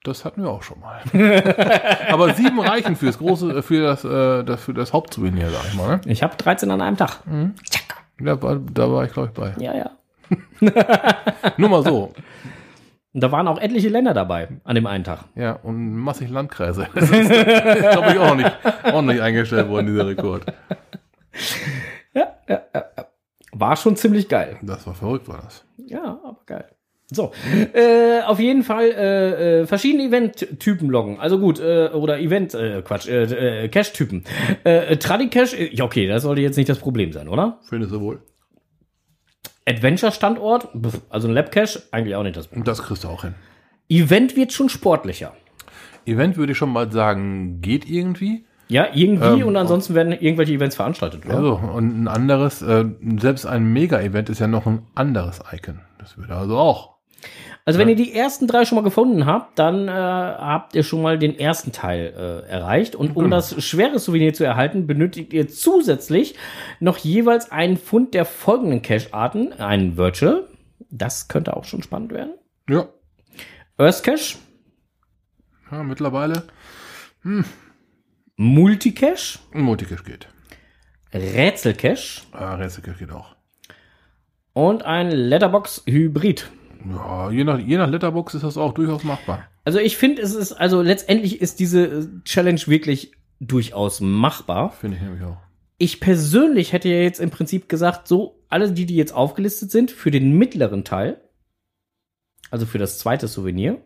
Das 0.07 0.23
hatten 0.25 0.41
wir 0.41 0.49
auch 0.49 0.63
schon 0.63 0.79
mal. 0.79 1.01
Aber 2.09 2.33
sieben 2.33 2.59
reichen 2.59 2.95
fürs 2.95 3.17
große, 3.17 3.61
für 3.61 3.83
das, 3.83 4.03
äh, 4.03 4.43
das, 4.43 4.63
für 4.63 4.73
das 4.73 4.93
Hauptsouvenir, 4.93 5.49
sag 5.49 5.65
ich 5.67 5.73
mal. 5.75 5.97
Ne? 5.97 6.01
Ich 6.05 6.23
habe 6.23 6.35
13 6.37 6.71
an 6.71 6.81
einem 6.81 6.97
Tag. 6.97 7.19
Zack. 7.69 8.03
Da 8.19 8.41
war, 8.41 8.55
da 8.55 8.91
war 8.91 9.05
ich, 9.05 9.13
glaube 9.13 9.29
ich, 9.29 9.33
bei. 9.33 9.53
Ja, 9.61 9.75
ja. 9.75 9.91
Nur 11.57 11.69
mal 11.69 11.83
so. 11.83 12.13
Und 13.13 13.23
da 13.23 13.31
waren 13.31 13.47
auch 13.47 13.59
etliche 13.59 13.89
Länder 13.89 14.13
dabei 14.13 14.47
an 14.63 14.75
dem 14.75 14.85
einen 14.87 15.03
Tag. 15.03 15.25
Ja, 15.35 15.53
und 15.53 15.95
massig 15.95 16.29
Landkreise. 16.29 16.87
Das 16.93 17.09
ist, 17.09 17.29
glaube 17.29 18.11
ich, 18.11 18.19
auch 18.19 18.35
nicht, 18.35 18.55
nicht 19.03 19.21
eingestellt 19.21 19.69
worden, 19.69 19.87
dieser 19.87 20.07
Rekord. 20.07 20.45
War 23.51 23.75
schon 23.75 23.95
ziemlich 23.95 24.29
geil. 24.29 24.57
Das 24.61 24.85
war 24.85 24.93
verrückt, 24.93 25.27
war 25.27 25.41
das. 25.41 25.65
Ja, 25.77 26.19
aber 26.23 26.39
geil. 26.45 26.65
So, 27.09 27.31
äh, 27.73 28.21
auf 28.25 28.37
jeden 28.37 28.63
Fall 28.63 28.85
äh, 28.91 29.61
äh, 29.61 29.65
verschiedene 29.65 30.03
Event-Typen 30.03 30.89
loggen. 30.89 31.19
Also 31.19 31.39
gut, 31.39 31.57
äh, 31.57 31.87
oder 31.93 32.19
Event, 32.19 32.53
äh, 32.53 32.81
Quatsch, 32.81 33.07
äh, 33.07 33.63
äh, 33.63 33.69
Cache-Typen. 33.69 34.25
Äh, 34.65 34.97
Tradicache, 34.97 35.55
äh, 35.55 35.73
ja 35.73 35.85
okay, 35.85 36.05
das 36.07 36.23
sollte 36.23 36.41
jetzt 36.41 36.57
nicht 36.57 36.67
das 36.67 36.79
Problem 36.79 37.13
sein, 37.13 37.29
oder? 37.29 37.59
Findest 37.69 37.93
du 37.93 38.01
wohl? 38.01 38.19
Adventure-Standort, 39.65 40.69
also 41.09 41.29
ein 41.29 41.33
Lab-Cache, 41.33 41.83
eigentlich 41.91 42.15
auch 42.15 42.23
nicht 42.23 42.35
das 42.35 42.47
Problem. 42.47 42.63
Und 42.63 42.67
das 42.67 42.83
kriegst 42.83 43.05
du 43.05 43.07
auch 43.07 43.23
hin. 43.23 43.35
Event 43.87 44.35
wird 44.35 44.51
schon 44.51 44.67
sportlicher. 44.67 45.33
Event 46.05 46.35
würde 46.35 46.51
ich 46.51 46.57
schon 46.57 46.73
mal 46.73 46.91
sagen, 46.91 47.61
geht 47.61 47.89
irgendwie. 47.89 48.45
Ja, 48.67 48.87
irgendwie 48.93 49.41
Ähm, 49.41 49.47
und 49.47 49.55
ansonsten 49.55 49.95
werden 49.95 50.11
irgendwelche 50.11 50.53
Events 50.53 50.75
veranstaltet, 50.75 51.25
oder? 51.25 51.35
Also, 51.35 51.55
und 51.55 52.03
ein 52.03 52.07
anderes, 52.09 52.61
äh, 52.61 52.83
selbst 53.17 53.45
ein 53.45 53.71
Mega-Event 53.71 54.29
ist 54.29 54.39
ja 54.39 54.47
noch 54.47 54.65
ein 54.65 54.85
anderes 54.93 55.39
Icon. 55.53 55.79
Das 55.99 56.17
würde 56.17 56.35
also 56.35 56.57
auch. 56.57 56.96
Also 57.67 57.79
wenn 57.79 57.89
ihr 57.89 57.95
die 57.97 58.13
ersten 58.13 58.47
drei 58.47 58.63
schon 58.65 58.77
mal 58.77 58.83
gefunden 58.83 59.25
habt, 59.25 59.59
dann 59.59 59.87
äh, 59.89 59.91
habt 59.91 60.73
ihr 60.73 60.83
schon 60.83 61.01
mal 61.01 61.19
den 61.19 61.37
ersten 61.37 61.71
Teil 61.73 62.13
äh, 62.17 62.49
erreicht. 62.49 62.95
Und 62.95 63.15
um 63.17 63.29
das 63.29 63.61
schwere 63.63 63.99
Souvenir 63.99 64.33
zu 64.33 64.45
erhalten, 64.45 64.87
benötigt 64.87 65.33
ihr 65.33 65.49
zusätzlich 65.49 66.35
noch 66.79 66.97
jeweils 66.97 67.51
einen 67.51 67.75
Fund 67.77 68.13
der 68.13 68.23
folgenden 68.23 68.81
Cache-Arten. 68.81 69.51
Einen 69.53 69.97
Virtual, 69.97 70.47
das 70.89 71.27
könnte 71.27 71.57
auch 71.57 71.65
schon 71.65 71.83
spannend 71.83 72.13
werden. 72.13 72.35
Ja. 72.69 72.87
Earth 73.77 74.01
Cache, 74.03 74.37
ja 75.69 75.83
mittlerweile 75.83 76.43
Multicache, 78.37 79.39
ein 79.53 79.61
Multicache 79.61 80.03
geht. 80.03 80.27
Rätselcache 81.13 82.21
Ah, 82.31 82.55
Rätselcache 82.55 82.99
geht 82.99 83.11
auch. 83.11 83.35
und 84.53 84.83
ein 84.83 85.11
Letterbox 85.11 85.83
Hybrid. 85.85 86.49
Ja, 86.91 87.31
je 87.31 87.43
nach, 87.43 87.59
je 87.59 87.77
nach 87.77 87.89
Letterbox 87.89 88.35
ist 88.35 88.43
das 88.43 88.57
auch 88.57 88.73
durchaus 88.73 89.03
machbar. 89.03 89.47
Also 89.65 89.79
ich 89.79 89.97
finde, 89.97 90.21
es 90.21 90.33
ist, 90.33 90.53
also 90.53 90.81
letztendlich 90.81 91.41
ist 91.41 91.59
diese 91.59 91.85
äh, 91.85 92.07
Challenge 92.23 92.61
wirklich 92.67 93.11
durchaus 93.39 94.01
machbar. 94.01 94.71
Finde 94.71 94.97
ich 94.97 95.03
nämlich 95.03 95.23
auch. 95.23 95.37
Ich 95.77 95.99
persönlich 95.99 96.73
hätte 96.73 96.89
ja 96.89 97.01
jetzt 97.01 97.19
im 97.19 97.29
Prinzip 97.29 97.69
gesagt, 97.69 98.07
so 98.07 98.43
alle 98.49 98.71
die, 98.71 98.85
die 98.85 98.95
jetzt 98.95 99.13
aufgelistet 99.13 99.71
sind, 99.71 99.91
für 99.91 100.11
den 100.11 100.37
mittleren 100.37 100.83
Teil, 100.83 101.21
also 102.49 102.65
für 102.65 102.77
das 102.77 102.97
zweite 102.97 103.27
Souvenir, 103.27 103.83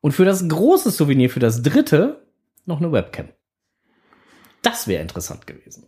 und 0.00 0.12
für 0.12 0.24
das 0.24 0.48
große 0.48 0.90
Souvenir, 0.90 1.30
für 1.30 1.40
das 1.40 1.62
dritte, 1.62 2.26
noch 2.66 2.80
eine 2.80 2.92
Webcam. 2.92 3.28
Das 4.62 4.88
wäre 4.88 5.02
interessant 5.02 5.46
gewesen. 5.46 5.86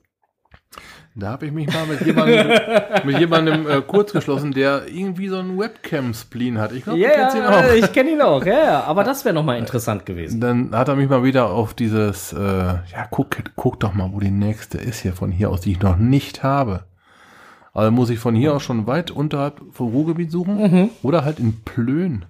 Da 1.19 1.29
habe 1.29 1.47
ich 1.47 1.53
mich 1.53 1.67
mal 1.73 1.87
mit 1.87 2.03
jemandem, 2.03 2.47
mit 3.05 3.19
jemandem 3.19 3.67
äh, 3.67 3.81
kurz 3.81 4.13
geschlossen, 4.13 4.53
der 4.53 4.83
irgendwie 4.87 5.29
so 5.29 5.39
einen 5.39 5.59
Webcam-Spleen 5.59 6.59
hat. 6.59 6.73
Ich 6.73 6.85
glaube, 6.85 6.99
Ja, 6.99 7.09
du 7.09 7.15
kennst 7.15 7.37
ihn 7.39 7.43
auch. 7.45 7.73
ich 7.73 7.93
kenne 7.95 8.11
ihn 8.11 8.21
auch, 8.21 8.45
ja, 8.45 8.85
aber 8.85 9.03
das 9.03 9.25
wäre 9.25 9.35
noch 9.35 9.43
mal 9.45 9.57
interessant 9.57 10.05
gewesen. 10.05 10.41
Dann 10.43 10.77
hat 10.77 10.89
er 10.89 10.97
mich 10.97 11.09
mal 11.09 11.25
wieder 11.25 11.49
auf 11.51 11.73
dieses, 11.73 12.35
äh, 12.35 12.39
ja, 12.39 13.07
guck, 13.11 13.37
guck 13.57 13.81
doch 13.81 13.95
mal, 13.95 14.11
wo 14.13 14.21
die 14.21 14.31
nächste 14.31 14.77
ist 14.77 15.01
hier 15.01 15.15
von 15.15 15.31
hier 15.33 15.49
aus, 15.51 15.63
die 15.63 15.73
ich 15.73 15.81
noch 15.81 15.97
nicht 15.97 16.43
habe. 16.43 16.85
Also 17.73 17.91
muss 17.91 18.11
ich 18.11 18.19
von 18.19 18.35
hier 18.35 18.55
aus 18.55 18.63
schon 18.63 18.87
weit 18.87 19.11
unterhalb 19.11 19.61
vom 19.73 19.89
Ruhrgebiet 19.93 20.31
suchen 20.31 20.57
Mhm. 20.71 20.91
oder 21.03 21.25
halt 21.25 21.39
in 21.39 21.63
Plön. 21.65 22.27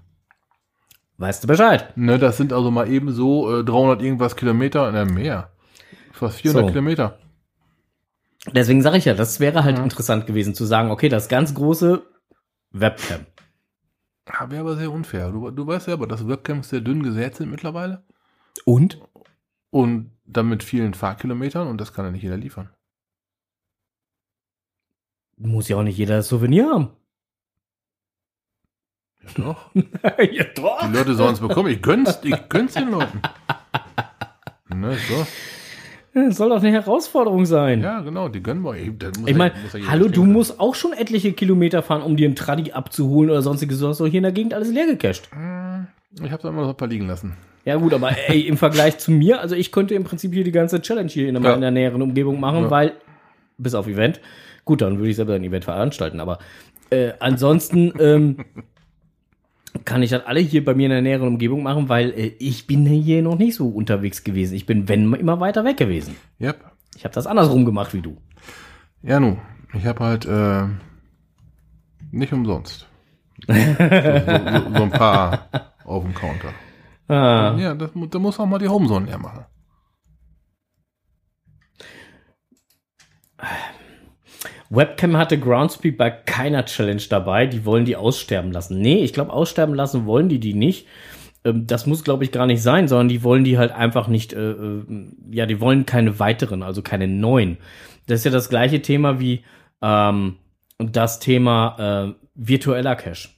Weißt 1.19 1.43
du 1.43 1.49
Bescheid? 1.49 1.97
Ne, 1.97 2.19
das 2.21 2.37
sind 2.37 2.53
also 2.53 2.71
mal 2.71 2.89
eben 2.89 3.11
so 3.13 3.59
äh, 3.61 3.65
300 3.65 4.03
irgendwas 4.03 4.37
Kilometer, 4.37 4.93
ne, 4.93 5.05
mehr. 5.07 5.49
Fast 6.13 6.41
400 6.43 6.67
So. 6.67 6.69
Kilometer. 6.73 7.19
Deswegen 8.53 8.83
sage 8.83 8.99
ich 8.99 9.05
ja, 9.05 9.15
das 9.15 9.41
wäre 9.41 9.65
halt 9.65 9.79
interessant 9.79 10.27
gewesen 10.27 10.55
zu 10.55 10.65
sagen, 10.65 10.91
okay, 10.91 11.09
das 11.09 11.29
ganz 11.29 11.55
große 11.55 12.05
Webcam. 12.71 13.27
Ja, 14.29 14.51
Wäre 14.51 14.61
aber 14.61 14.77
sehr 14.77 14.91
unfair. 14.91 15.31
Du, 15.31 15.51
du 15.51 15.67
weißt 15.67 15.87
selber, 15.87 16.07
dass 16.07 16.27
Webcams 16.27 16.69
sehr 16.69 16.81
dünn 16.81 17.03
gesät 17.03 17.37
sind 17.37 17.51
mittlerweile. 17.51 18.05
Und? 18.65 19.01
Und 19.71 20.11
dann 20.25 20.49
mit 20.49 20.63
vielen 20.63 20.95
Fahrkilometern 20.95 21.69
und 21.69 21.81
das 21.81 21.93
kann 21.93 22.05
ja 22.05 22.11
nicht 22.11 22.23
jeder 22.23 22.37
liefern. 22.37 22.71
Muss 25.37 25.69
ja 25.69 25.77
auch 25.77 25.83
nicht 25.83 25.99
jeder 25.99 26.17
das 26.17 26.29
Souvenir 26.29 26.71
haben. 26.71 26.91
Ja, 29.23 29.31
doch. 29.37 29.71
ja, 30.33 30.45
doch. 30.55 30.81
Die 30.87 30.93
Leute 30.93 31.15
sollen 31.15 31.35
es 31.35 31.41
bekommen. 31.41 31.71
Ich 31.71 31.83
gönn's, 31.83 32.19
ich 32.23 32.49
gönn's 32.49 32.75
den 32.75 32.91
Leuten. 32.91 33.21
Ne, 34.69 34.99
so. 35.09 35.27
Das 36.24 36.38
soll 36.38 36.48
doch 36.48 36.61
eine 36.62 36.72
Herausforderung 36.72 37.44
sein. 37.44 37.83
Ja, 37.83 38.00
genau, 38.00 38.29
die 38.31 38.42
gönnen 38.42 38.62
wir. 38.62 38.72
Muss 38.72 39.29
Ich 39.29 39.37
meine, 39.37 39.52
hallo, 39.87 40.09
du 40.09 40.24
musst 40.24 40.59
auch 40.59 40.74
schon 40.74 40.94
etliche 40.94 41.33
Kilometer 41.35 41.83
fahren, 41.83 42.00
um 42.00 42.16
dir 42.16 42.26
einen 42.26 42.35
Tradi 42.35 42.72
abzuholen 42.72 43.29
oder 43.31 43.42
sonstiges. 43.42 43.81
Du 43.81 43.88
hast 43.88 44.00
doch 44.00 44.07
hier 44.07 44.18
in 44.18 44.22
der 44.22 44.33
Gegend 44.33 44.55
alles 44.55 44.70
leer 44.72 44.87
gecached. 44.87 45.31
können. 45.31 45.88
Ich 46.24 46.31
habe 46.33 46.42
da 46.42 46.48
immer 46.48 46.62
noch 46.62 46.70
ein 46.70 46.76
paar 46.76 46.88
liegen 46.88 47.07
lassen. 47.07 47.37
Ja 47.66 47.76
gut, 47.76 47.92
aber 47.92 48.11
ey, 48.29 48.40
im 48.40 48.57
Vergleich 48.57 48.96
zu 48.96 49.11
mir, 49.11 49.40
also 49.42 49.55
ich 49.55 49.70
könnte 49.72 49.92
im 49.94 50.05
Prinzip 50.05 50.33
hier 50.33 50.44
die 50.44 50.52
ganze 50.52 50.81
Challenge 50.81 51.11
hier 51.11 51.29
in 51.29 51.35
der, 51.35 51.42
Ja. 51.42 51.55
in 51.55 51.61
der 51.61 51.70
näheren 51.70 52.00
Umgebung 52.00 52.40
machen, 52.40 52.62
Ja. 52.62 52.70
weil, 52.70 52.92
bis 53.59 53.74
auf 53.74 53.87
Event, 53.87 54.20
gut, 54.64 54.81
dann 54.81 54.96
würde 54.98 55.11
ich 55.11 55.16
selber 55.16 55.35
ein 55.35 55.44
Event 55.44 55.64
veranstalten, 55.64 56.20
aber 56.20 56.38
äh, 56.88 57.11
ansonsten 57.18 57.92
ähm, 57.98 58.37
kann 59.87 60.03
ich 60.03 60.11
das 60.11 60.27
alle 60.27 60.40
hier 60.40 60.62
bei 60.64 60.75
mir 60.75 60.85
in 60.85 60.90
der 60.90 61.01
näheren 61.01 61.29
Umgebung 61.29 61.62
machen, 61.62 61.88
weil 61.88 62.11
äh, 62.11 62.33
ich 62.38 62.66
bin 62.66 62.85
hier 62.85 63.22
noch 63.22 63.38
nicht 63.38 63.55
so 63.55 63.68
unterwegs 63.68 64.22
gewesen. 64.25 64.55
Ich 64.55 64.66
bin, 64.66 64.88
wenn, 64.88 65.14
immer 65.14 65.40
weiter 65.40 65.64
weg 65.64 65.79
gewesen. 65.79 66.16
Yep. 66.40 66.62
Ich 66.96 67.05
habe 67.05 67.14
das 67.14 67.27
andersrum 67.27 67.64
gemacht 67.64 67.94
wie 67.94 68.03
du. 68.03 68.18
Ja, 69.03 69.18
nu. 69.20 69.38
Ich 69.72 69.87
habe 69.87 70.05
halt 70.05 70.27
äh, 70.27 70.64
nicht 72.11 72.33
umsonst. 72.33 72.87
So, 73.46 73.53
so, 73.55 73.61
so, 73.61 74.75
so 74.77 74.83
ein 74.83 74.90
paar 74.90 75.49
auf 75.85 76.05
dem 76.05 76.14
Counter. 76.14 76.49
Ah, 77.09 77.57
Ja, 77.59 77.75
das, 77.75 77.90
da 78.11 78.18
muss 78.18 78.40
auch 78.40 78.46
mal 78.46 78.59
die 78.59 78.68
Homezone 78.68 79.07
leer 79.07 79.18
machen. 79.18 79.44
Webcam 84.70 85.16
hatte 85.16 85.38
Groundspeak 85.38 85.96
bei 85.96 86.11
keiner 86.11 86.64
Challenge 86.64 87.02
dabei. 87.09 87.46
Die 87.46 87.64
wollen 87.64 87.85
die 87.85 87.96
aussterben 87.96 88.52
lassen. 88.52 88.81
Nee, 88.81 89.05
ich 89.05 89.12
glaube, 89.12 89.33
aussterben 89.33 89.74
lassen 89.74 90.07
wollen 90.07 90.29
die 90.29 90.40
die 90.40 90.55
nicht. 90.55 90.87
Ähm, 91.44 91.66
Das 91.66 91.87
muss, 91.87 92.05
glaube 92.05 92.24
ich, 92.24 92.33
gar 92.33 92.46
nicht 92.46 92.62
sein, 92.62 92.88
sondern 92.88 93.09
die 93.09 93.22
wollen 93.22 93.44
die 93.44 93.59
halt 93.59 93.72
einfach 93.72 94.09
nicht, 94.09 94.33
äh, 94.33 94.50
äh, 94.50 94.85
ja, 95.31 95.46
die 95.46 95.61
wollen 95.61 95.87
keine 95.87 96.18
weiteren, 96.18 96.62
also 96.62 96.83
keine 96.83 97.09
neuen. 97.09 97.59
Das 98.07 98.20
ist 98.20 98.24
ja 98.24 98.31
das 98.31 98.48
gleiche 98.48 98.83
Thema 98.83 99.20
wie 99.20 99.44
ähm, 99.83 100.37
das 100.79 101.20
Thema 101.20 102.14
äh, 102.14 102.26
virtueller 102.35 102.96
Cache. 102.96 103.29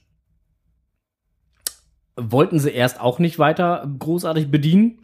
Wollten 2.15 2.59
sie 2.59 2.71
erst 2.71 2.99
auch 2.99 3.19
nicht 3.19 3.39
weiter 3.39 3.89
großartig 3.97 4.51
bedienen 4.51 4.99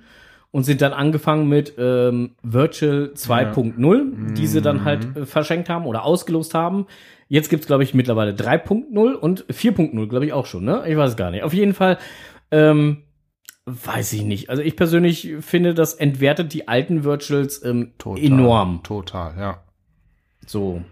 und 0.52 0.64
sind 0.64 0.82
dann 0.82 0.94
angefangen 0.94 1.50
mit 1.50 1.74
ähm, 1.78 2.36
Virtual 2.42 3.12
2.0, 3.16 4.34
die 4.34 4.48
sie 4.48 4.62
dann 4.62 4.86
halt 4.86 5.18
äh, 5.18 5.26
verschenkt 5.26 5.70
haben 5.70 5.86
oder 5.86 6.04
ausgelost 6.04 6.54
haben. 6.54 6.88
Jetzt 7.28 7.50
gibt's 7.50 7.68
glaube 7.68 7.84
ich, 7.84 7.94
mittlerweile 7.94 8.32
3.0 8.32 9.14
und 9.14 9.46
4.0, 9.48 10.08
glaube 10.08 10.26
ich, 10.26 10.34
auch 10.34 10.46
schon, 10.46 10.64
ne? 10.64 10.84
Ich 10.88 10.96
weiß 10.96 11.12
es 11.12 11.18
gar 11.18 11.32
nicht. 11.32 11.44
Auf 11.44 11.54
jeden 11.54 11.74
Fall, 11.74 11.98
ähm, 12.52 13.04
weiß 13.66 14.14
ich 14.14 14.24
nicht. 14.24 14.50
Also 14.50 14.62
ich 14.62 14.76
persönlich 14.76 15.36
finde, 15.42 15.74
das 15.74 15.96
entwertet 15.96 16.54
die 16.54 16.68
alten 16.68 17.04
Virtuals 17.04 17.64
ähm, 17.64 17.94
enorm. 18.16 18.82
Total, 18.84 19.36
ja. 19.38 19.64
So. 20.46 20.84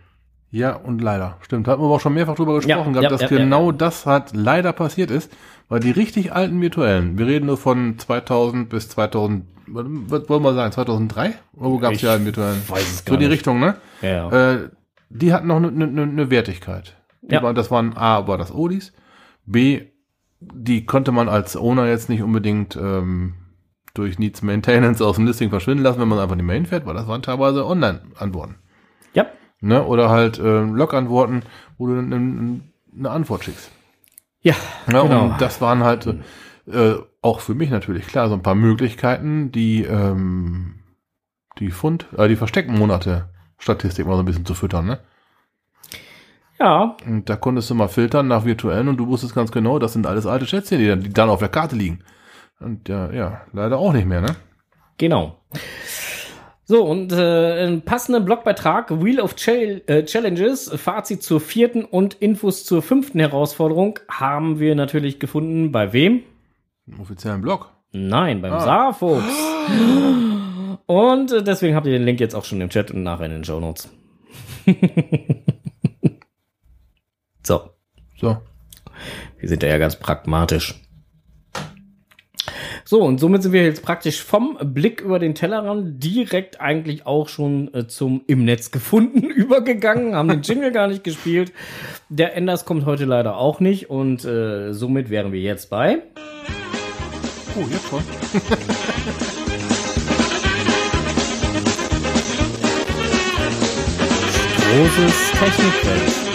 Ja, 0.55 0.75
und 0.75 1.01
leider. 1.01 1.37
Stimmt, 1.41 1.67
hatten 1.67 1.81
wir 1.81 1.85
aber 1.85 1.95
auch 1.95 1.99
schon 1.99 2.13
mehrfach 2.13 2.35
drüber 2.35 2.53
gesprochen 2.55 2.93
Ja, 2.93 3.01
gehabt, 3.01 3.03
ja, 3.03 3.09
dass 3.09 3.21
ja, 3.21 3.27
genau 3.37 3.71
das 3.71 4.05
hat 4.05 4.35
leider 4.35 4.71
passiert 4.71 5.09
ist, 5.09 5.31
weil 5.67 5.79
die 5.79 5.89
richtig 5.89 6.31
alten 6.31 6.61
virtuellen, 6.61 7.17
wir 7.17 7.25
reden 7.25 7.47
nur 7.47 7.57
von 7.57 7.97
2000 7.97 8.69
bis 8.69 8.87
2000, 8.89 9.45
was 9.65 10.29
wollen 10.29 10.43
wir 10.43 10.53
sagen, 10.53 10.71
2003? 10.71 11.33
Oder 11.55 11.69
wo 11.71 11.79
gab 11.79 11.93
es 11.93 12.01
die 12.01 12.07
alten 12.07 12.25
virtuellen? 12.25 12.61
weiß 12.67 12.81
es 12.83 12.97
So 12.99 13.05
gar 13.05 13.17
die 13.17 13.23
nicht. 13.25 13.33
Richtung, 13.33 13.59
ne? 13.59 13.77
Ja, 14.03 14.09
ja. 14.29 14.51
Äh, 14.53 14.69
die 15.09 15.33
hatten 15.33 15.47
noch 15.47 15.55
eine 15.55 15.71
ne, 15.71 15.87
ne, 15.87 16.05
ne 16.05 16.29
Wertigkeit. 16.29 16.97
Die 17.23 17.33
Ja. 17.33 17.41
war, 17.41 17.55
das 17.55 17.71
waren 17.71 17.97
A, 17.97 18.27
war 18.27 18.37
das 18.37 18.53
Odis, 18.53 18.93
B, 19.47 19.81
die 20.39 20.85
konnte 20.85 21.11
man 21.11 21.29
als 21.29 21.57
Owner 21.57 21.87
jetzt 21.87 22.09
nicht 22.09 22.21
unbedingt 22.21 22.75
ähm, 22.75 23.33
durch 23.95 24.19
Needs 24.19 24.43
Maintenance 24.43 25.01
aus 25.01 25.15
dem 25.15 25.25
Listing 25.25 25.49
verschwinden 25.49 25.83
lassen, 25.83 25.99
wenn 25.99 26.07
man 26.09 26.19
einfach 26.19 26.35
nicht 26.35 26.45
mehr 26.45 26.55
hinfährt, 26.55 26.85
weil 26.85 26.93
das 26.93 27.07
waren 27.07 27.23
teilweise 27.23 27.65
Online-Antworten. 27.65 28.57
ja. 29.15 29.25
Ne? 29.63 29.83
Oder 29.83 30.09
halt 30.09 30.39
ähm, 30.39 30.75
Log-Antworten, 30.75 31.43
wo 31.77 31.87
du 31.87 31.97
eine, 31.97 32.15
eine 32.15 33.09
Antwort 33.09 33.45
schickst. 33.45 33.71
Ja, 34.41 34.55
Ja, 34.91 35.03
genau. 35.03 35.25
Und 35.25 35.41
das 35.41 35.61
waren 35.61 35.83
halt 35.83 36.05
äh, 36.67 36.95
auch 37.21 37.39
für 37.39 37.55
mich 37.55 37.69
natürlich 37.69 38.05
klar 38.07 38.27
so 38.27 38.35
ein 38.35 38.43
paar 38.43 38.55
Möglichkeiten, 38.55 39.51
die 39.51 39.83
ähm, 39.83 40.79
die 41.59 41.71
Fund, 41.71 42.07
äh, 42.17 42.27
die 42.27 42.35
versteckten 42.35 42.77
Monate 42.77 43.29
Statistik 43.57 44.05
mal 44.05 44.15
so 44.15 44.23
ein 44.23 44.25
bisschen 44.25 44.45
zu 44.45 44.53
füttern. 44.53 44.85
Ne? 44.85 44.99
Ja, 46.59 46.97
Und 47.05 47.29
da 47.29 47.37
konntest 47.37 47.69
du 47.69 47.75
mal 47.75 47.87
filtern 47.87 48.27
nach 48.27 48.43
virtuellen 48.45 48.89
und 48.89 48.97
du 48.97 49.07
wusstest 49.07 49.33
ganz 49.33 49.51
genau, 49.51 49.79
das 49.79 49.93
sind 49.93 50.05
alles 50.05 50.25
alte 50.25 50.45
Schätzchen, 50.45 50.79
die 50.79 50.87
dann, 50.87 51.01
die 51.01 51.13
dann 51.13 51.29
auf 51.29 51.39
der 51.39 51.49
Karte 51.49 51.75
liegen. 51.75 52.03
Und 52.59 52.89
ja, 52.89 53.11
ja, 53.11 53.41
leider 53.53 53.77
auch 53.77 53.93
nicht 53.93 54.07
mehr, 54.07 54.21
ne? 54.21 54.35
Genau. 54.97 55.39
So, 56.65 56.85
und 56.85 57.11
äh, 57.11 57.15
einen 57.63 57.81
passenden 57.81 58.23
Blogbeitrag, 58.23 59.03
Wheel 59.03 59.19
of 59.19 59.35
Chal 59.35 59.81
äh, 59.87 60.03
Challenges, 60.05 60.69
Fazit 60.75 61.21
zur 61.21 61.41
vierten 61.41 61.83
und 61.83 62.13
Infos 62.15 62.63
zur 62.63 62.81
fünften 62.81 63.19
Herausforderung 63.19 63.99
haben 64.09 64.59
wir 64.59 64.73
natürlich 64.75 65.19
gefunden. 65.19 65.71
Bei 65.73 65.91
wem? 65.91 66.23
Im 66.87 67.01
offiziellen 67.01 67.41
Blog. 67.41 67.69
Nein, 67.91 68.41
beim 68.41 68.53
Ah. 68.53 68.59
Saarfuchs. 68.61 69.23
Und 70.85 71.31
äh, 71.31 71.43
deswegen 71.43 71.75
habt 71.75 71.85
ihr 71.85 71.93
den 71.93 72.03
Link 72.05 72.19
jetzt 72.19 72.33
auch 72.35 72.43
schon 72.43 72.59
im 72.59 72.69
Chat 72.69 72.91
und 72.91 73.03
nachher 73.03 73.25
in 73.27 73.31
den 73.31 73.43
Show 73.45 73.59
Notes. 73.59 73.89
so, 77.43 77.69
So. 78.19 78.37
wir 79.39 79.49
sind 79.49 79.63
da 79.63 79.67
ja 79.67 79.77
ganz 79.77 79.95
pragmatisch. 79.97 80.75
So, 82.85 83.01
und 83.01 83.19
somit 83.19 83.43
sind 83.43 83.53
wir 83.53 83.63
jetzt 83.63 83.81
praktisch 83.83 84.21
vom 84.21 84.57
Blick 84.61 85.01
über 85.01 85.17
den 85.19 85.35
Tellerrand 85.35 86.03
direkt 86.03 86.59
eigentlich 86.59 87.05
auch 87.05 87.29
schon 87.29 87.73
äh, 87.73 87.87
zum 87.87 88.23
im 88.27 88.43
Netz 88.43 88.71
gefunden 88.71 89.29
übergegangen, 89.29 90.15
haben 90.15 90.27
den 90.27 90.41
Jingle 90.41 90.71
gar 90.71 90.87
nicht 90.87 91.03
gespielt. 91.03 91.53
Der 92.09 92.35
Enders 92.35 92.65
kommt 92.65 92.85
heute 92.85 93.05
leider 93.05 93.37
auch 93.37 93.59
nicht 93.59 93.89
und 93.89 94.25
äh, 94.25 94.73
somit 94.73 95.09
wären 95.09 95.31
wir 95.31 95.39
jetzt 95.39 95.69
bei 95.69 96.01
Oh, 97.55 97.65
jetzt 97.69 97.87
schon. 97.87 98.01
großes 104.73 105.31
Technikwelt. 105.39 106.32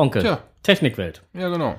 Onkel. 0.00 0.22
Tja. 0.22 0.38
Technikwelt. 0.62 1.22
Ja, 1.32 1.48
genau. 1.48 1.76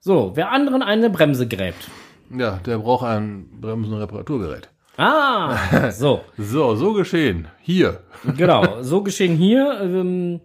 So, 0.00 0.32
wer 0.34 0.52
anderen 0.52 0.82
eine 0.82 1.10
Bremse 1.10 1.46
gräbt. 1.48 1.88
Ja, 2.30 2.58
der 2.64 2.78
braucht 2.78 3.04
ein 3.04 3.48
Bremsen-Reparaturgerät. 3.60 4.68
Ah, 4.96 5.90
so, 5.90 6.22
So, 6.38 6.74
so 6.74 6.92
geschehen. 6.92 7.48
Hier. 7.60 8.00
genau. 8.36 8.62
So 8.82 9.02
geschehen 9.02 9.36
hier. 9.36 9.80
Ähm, 9.82 10.40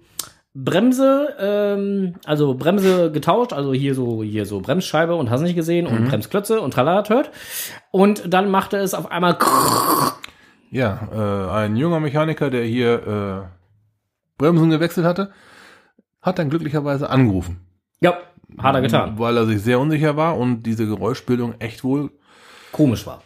Bremse, 0.54 1.34
ähm, 1.40 2.16
also 2.26 2.56
Bremse 2.56 3.10
getauscht, 3.12 3.54
also 3.54 3.72
hier 3.74 3.96
so, 3.96 4.22
hier 4.22 4.46
so 4.46 4.60
Bremsscheibe 4.60 5.16
und 5.16 5.30
hast 5.30 5.42
nicht 5.42 5.56
gesehen 5.56 5.88
und 5.88 6.10
Bremsklötze 6.10 6.60
und 6.60 6.74
tralala 6.74 7.08
hört. 7.08 7.32
Und 7.92 8.34
dann 8.34 8.50
machte 8.52 8.76
es 8.78 8.94
auf 8.94 9.10
einmal 9.12 9.38
Ja, 10.70 11.08
äh, 11.14 11.52
ein 11.52 11.78
junger 11.78 12.02
Mechaniker, 12.02 12.50
der 12.50 12.66
hier 12.66 13.48
äh, 13.48 13.48
Bremsen 14.38 14.70
gewechselt 14.70 15.06
hatte, 15.06 15.32
hat 16.22 16.40
dann 16.40 16.50
glücklicherweise 16.50 17.10
angerufen. 17.10 17.62
Ja, 18.02 18.18
hat 18.58 18.76
er 18.76 18.82
getan. 18.82 19.18
Weil 19.20 19.38
er 19.38 19.46
sich 19.46 19.62
sehr 19.62 19.80
unsicher 19.80 20.16
war 20.18 20.38
und 20.38 20.64
diese 20.64 20.86
Geräuschbildung 20.86 21.56
echt 21.60 21.84
wohl 21.84 22.12
Komisch 22.72 23.06
war. 23.08 23.22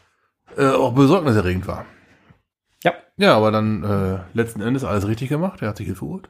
äh, 0.58 0.70
auch 0.70 0.94
besorgniserregend 0.94 1.68
war. 1.68 1.86
Ja. 2.84 2.94
Ja, 3.18 3.36
aber 3.38 3.52
dann 3.52 3.84
äh, 3.84 4.20
letzten 4.38 4.62
Endes 4.62 4.84
alles 4.84 5.08
richtig 5.08 5.30
gemacht. 5.30 5.62
Er 5.62 5.70
hat 5.70 5.78
sich 5.78 5.88
Hilfe 5.88 6.06
geholt. 6.06 6.30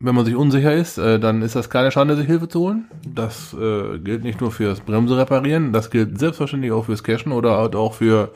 Wenn 0.00 0.14
man 0.16 0.24
sich 0.26 0.34
unsicher 0.34 0.74
ist, 0.74 0.98
äh, 0.98 1.18
dann 1.18 1.40
ist 1.40 1.54
das 1.56 1.70
keine 1.70 1.90
Schande, 1.90 2.16
sich 2.16 2.26
Hilfe 2.26 2.48
zu 2.48 2.60
holen. 2.60 2.90
Das 3.06 3.54
äh, 3.54 3.98
gilt 4.00 4.22
nicht 4.24 4.40
nur 4.40 4.50
fürs 4.50 4.80
Bremse 4.80 5.16
reparieren, 5.16 5.72
das 5.72 5.88
gilt 5.90 6.18
selbstverständlich 6.18 6.72
auch 6.72 6.84
fürs 6.86 7.04
Cashen 7.04 7.32
oder 7.32 7.56
halt 7.56 7.74
auch 7.74 7.94
für 7.94 8.32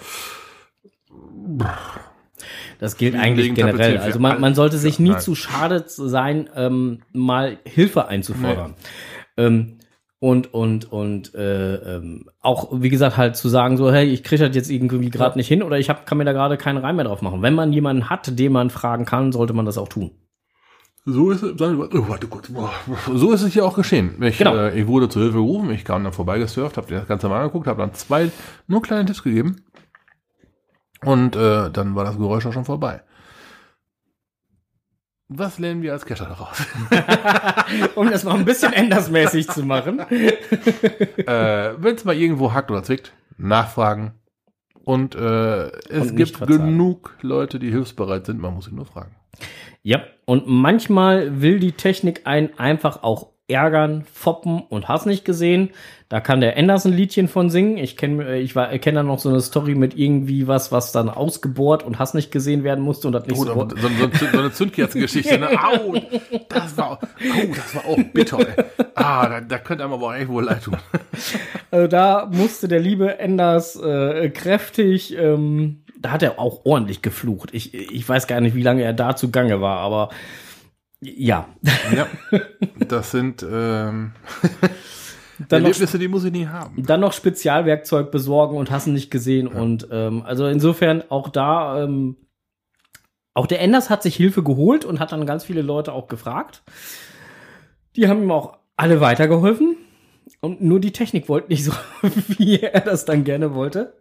Das 2.78 2.96
gilt 2.96 3.14
eigentlich 3.16 3.54
generell. 3.54 3.98
Also 3.98 4.18
man, 4.20 4.40
man 4.40 4.54
sollte 4.54 4.78
sich 4.78 4.98
nie 4.98 5.10
Nein. 5.10 5.20
zu 5.20 5.34
schade 5.34 5.84
sein, 5.86 6.48
ähm, 6.54 7.00
mal 7.12 7.58
Hilfe 7.64 8.06
einzufordern. 8.08 8.74
Ähm, 9.36 9.74
Und, 10.20 10.52
und, 10.52 10.90
und 10.90 11.32
äh, 11.36 11.76
ähm, 11.76 12.24
auch, 12.40 12.70
wie 12.72 12.88
gesagt, 12.88 13.16
halt 13.16 13.36
zu 13.36 13.48
sagen, 13.48 13.76
so, 13.76 13.92
hey, 13.92 14.04
ich 14.08 14.24
kriege 14.24 14.44
das 14.48 14.56
jetzt 14.56 14.68
irgendwie 14.68 15.10
gerade 15.10 15.30
Ja. 15.30 15.36
nicht 15.36 15.46
hin 15.46 15.62
oder 15.62 15.78
ich 15.78 15.88
hab, 15.90 16.06
kann 16.06 16.18
mir 16.18 16.24
da 16.24 16.32
gerade 16.32 16.56
keinen 16.56 16.78
Reim 16.78 16.96
mehr 16.96 17.04
drauf 17.04 17.22
machen. 17.22 17.40
Wenn 17.40 17.54
man 17.54 17.72
jemanden 17.72 18.10
hat, 18.10 18.36
den 18.36 18.50
man 18.50 18.68
fragen 18.70 19.04
kann, 19.04 19.30
sollte 19.30 19.52
man 19.52 19.64
das 19.64 19.78
auch 19.78 19.86
tun. 19.88 20.10
So 21.04 21.30
ist 21.30 21.42
oh, 21.44 21.54
so 23.14 23.32
ist 23.32 23.42
es 23.42 23.52
hier 23.52 23.64
auch 23.64 23.74
geschehen. 23.74 24.20
Ich, 24.22 24.38
Genau. 24.38 24.56
äh, 24.56 24.78
ich 24.78 24.86
wurde 24.88 25.08
zur 25.08 25.22
Hilfe 25.22 25.38
gerufen, 25.38 25.70
ich 25.70 25.84
kam 25.84 26.02
dann 26.04 26.12
vorbeigesurft, 26.12 26.76
habe 26.76 26.88
das 26.92 27.06
Ganze 27.06 27.28
mal 27.28 27.38
angeguckt, 27.40 27.66
habe 27.66 27.80
dann 27.80 27.94
zwei 27.94 28.30
nur 28.66 28.82
kleine 28.82 29.06
Tipps 29.06 29.22
gegeben 29.22 29.62
und 31.04 31.36
äh, 31.36 31.70
dann 31.70 31.94
war 31.94 32.04
das 32.04 32.16
Geräusch 32.16 32.46
auch 32.46 32.52
schon 32.52 32.64
vorbei. 32.64 33.02
Was 35.30 35.58
lernen 35.58 35.82
wir 35.82 35.92
als 35.92 36.06
Kescher 36.06 36.24
daraus? 36.24 36.64
um 37.96 38.10
das 38.10 38.24
mal 38.24 38.34
ein 38.34 38.46
bisschen 38.46 38.72
endersmäßig 38.72 39.48
zu 39.48 39.62
machen. 39.62 39.98
äh, 40.10 41.74
Wenn 41.76 41.94
es 41.94 42.04
mal 42.06 42.16
irgendwo 42.16 42.54
hackt 42.54 42.70
oder 42.70 42.82
zwickt, 42.82 43.12
nachfragen. 43.36 44.12
Und 44.84 45.14
äh, 45.14 45.68
es 45.90 46.12
Und 46.12 46.16
gibt 46.16 46.46
genug 46.46 47.14
Leute, 47.20 47.58
die 47.58 47.70
hilfsbereit 47.70 48.24
sind, 48.24 48.40
man 48.40 48.54
muss 48.54 48.64
sie 48.64 48.74
nur 48.74 48.86
fragen. 48.86 49.16
Ja, 49.82 50.02
und 50.24 50.46
manchmal 50.46 51.42
will 51.42 51.60
die 51.60 51.72
Technik 51.72 52.22
einen 52.26 52.58
einfach 52.58 53.02
auch 53.02 53.32
ärgern, 53.48 54.04
foppen 54.12 54.62
und 54.68 54.88
hast 54.88 55.06
nicht 55.06 55.24
gesehen. 55.24 55.70
Da 56.10 56.20
kann 56.20 56.40
der 56.40 56.56
Anderson 56.56 56.92
Liedchen 56.92 57.28
von 57.28 57.50
singen. 57.50 57.76
Ich 57.76 57.96
kenne 57.96 58.38
ich 58.38 58.54
war 58.54 58.68
kenne 58.78 59.00
da 59.00 59.02
noch 59.02 59.18
so 59.18 59.28
eine 59.28 59.40
Story 59.40 59.74
mit 59.74 59.96
irgendwie 59.96 60.46
was, 60.46 60.70
was 60.72 60.92
dann 60.92 61.08
ausgebohrt 61.08 61.82
und 61.82 61.98
hast 61.98 62.14
nicht 62.14 62.30
gesehen 62.30 62.62
werden 62.64 62.82
musste 62.82 63.08
und 63.08 63.14
das 63.14 63.26
nicht 63.26 63.38
Oh, 63.38 63.44
so. 63.44 63.52
so, 63.54 63.76
so, 63.76 64.26
so, 64.32 64.38
eine 64.38 64.52
Zündkerzengeschichte. 64.52 65.38
Ne? 65.38 65.48
Au, 65.62 65.94
das 66.48 66.76
war, 66.76 66.98
oh, 67.02 67.54
das 67.54 67.74
war 67.74 67.84
auch 67.86 67.98
bitter. 68.12 68.38
Ey. 68.38 68.64
Ah, 68.94 69.28
da, 69.28 69.40
da 69.40 69.58
könnte 69.58 69.84
einem 69.84 69.94
aber 69.94 70.06
auch 70.06 70.14
echt 70.14 70.28
wohl 70.28 70.44
leid 70.44 70.62
tun. 70.64 70.76
Also 71.70 71.86
da 71.86 72.26
musste 72.32 72.66
der 72.66 72.80
liebe 72.80 73.18
Enders 73.18 73.76
äh, 73.76 74.30
kräftig, 74.30 75.14
ähm, 75.18 75.82
da 75.98 76.12
hat 76.12 76.22
er 76.22 76.38
auch 76.38 76.64
ordentlich 76.64 77.02
geflucht. 77.02 77.50
Ich, 77.52 77.74
ich 77.74 78.08
weiß 78.08 78.26
gar 78.26 78.40
nicht, 78.40 78.54
wie 78.54 78.62
lange 78.62 78.82
er 78.84 78.94
da 78.94 79.16
zugange 79.16 79.60
war, 79.60 79.80
aber 79.80 80.08
ja. 81.00 81.48
Ja, 81.94 82.06
das 82.88 83.10
sind 83.10 83.42
ähm, 83.42 84.12
Dann 85.48 85.62
noch, 85.62 85.68
Erlebnisse, 85.68 85.98
die 85.98 86.08
muss 86.08 86.24
ich 86.24 86.32
nie 86.32 86.46
haben. 86.46 86.82
dann 86.84 87.00
noch 87.00 87.12
Spezialwerkzeug 87.12 88.10
besorgen 88.10 88.56
und 88.56 88.70
hast 88.70 88.88
ihn 88.88 88.94
nicht 88.94 89.10
gesehen. 89.10 89.46
Und 89.46 89.88
ähm, 89.92 90.22
also 90.22 90.46
insofern 90.46 91.04
auch 91.10 91.28
da, 91.28 91.84
ähm, 91.84 92.16
auch 93.34 93.46
der 93.46 93.60
Enders 93.60 93.88
hat 93.88 94.02
sich 94.02 94.16
Hilfe 94.16 94.42
geholt 94.42 94.84
und 94.84 94.98
hat 94.98 95.12
dann 95.12 95.26
ganz 95.26 95.44
viele 95.44 95.62
Leute 95.62 95.92
auch 95.92 96.08
gefragt. 96.08 96.62
Die 97.94 98.08
haben 98.08 98.22
ihm 98.22 98.32
auch 98.32 98.58
alle 98.76 99.00
weitergeholfen. 99.00 99.76
Und 100.40 100.60
nur 100.60 100.80
die 100.80 100.92
Technik 100.92 101.28
wollte 101.28 101.48
nicht 101.48 101.64
so, 101.64 101.72
wie 102.02 102.60
er 102.60 102.80
das 102.80 103.04
dann 103.04 103.24
gerne 103.24 103.54
wollte. 103.54 103.94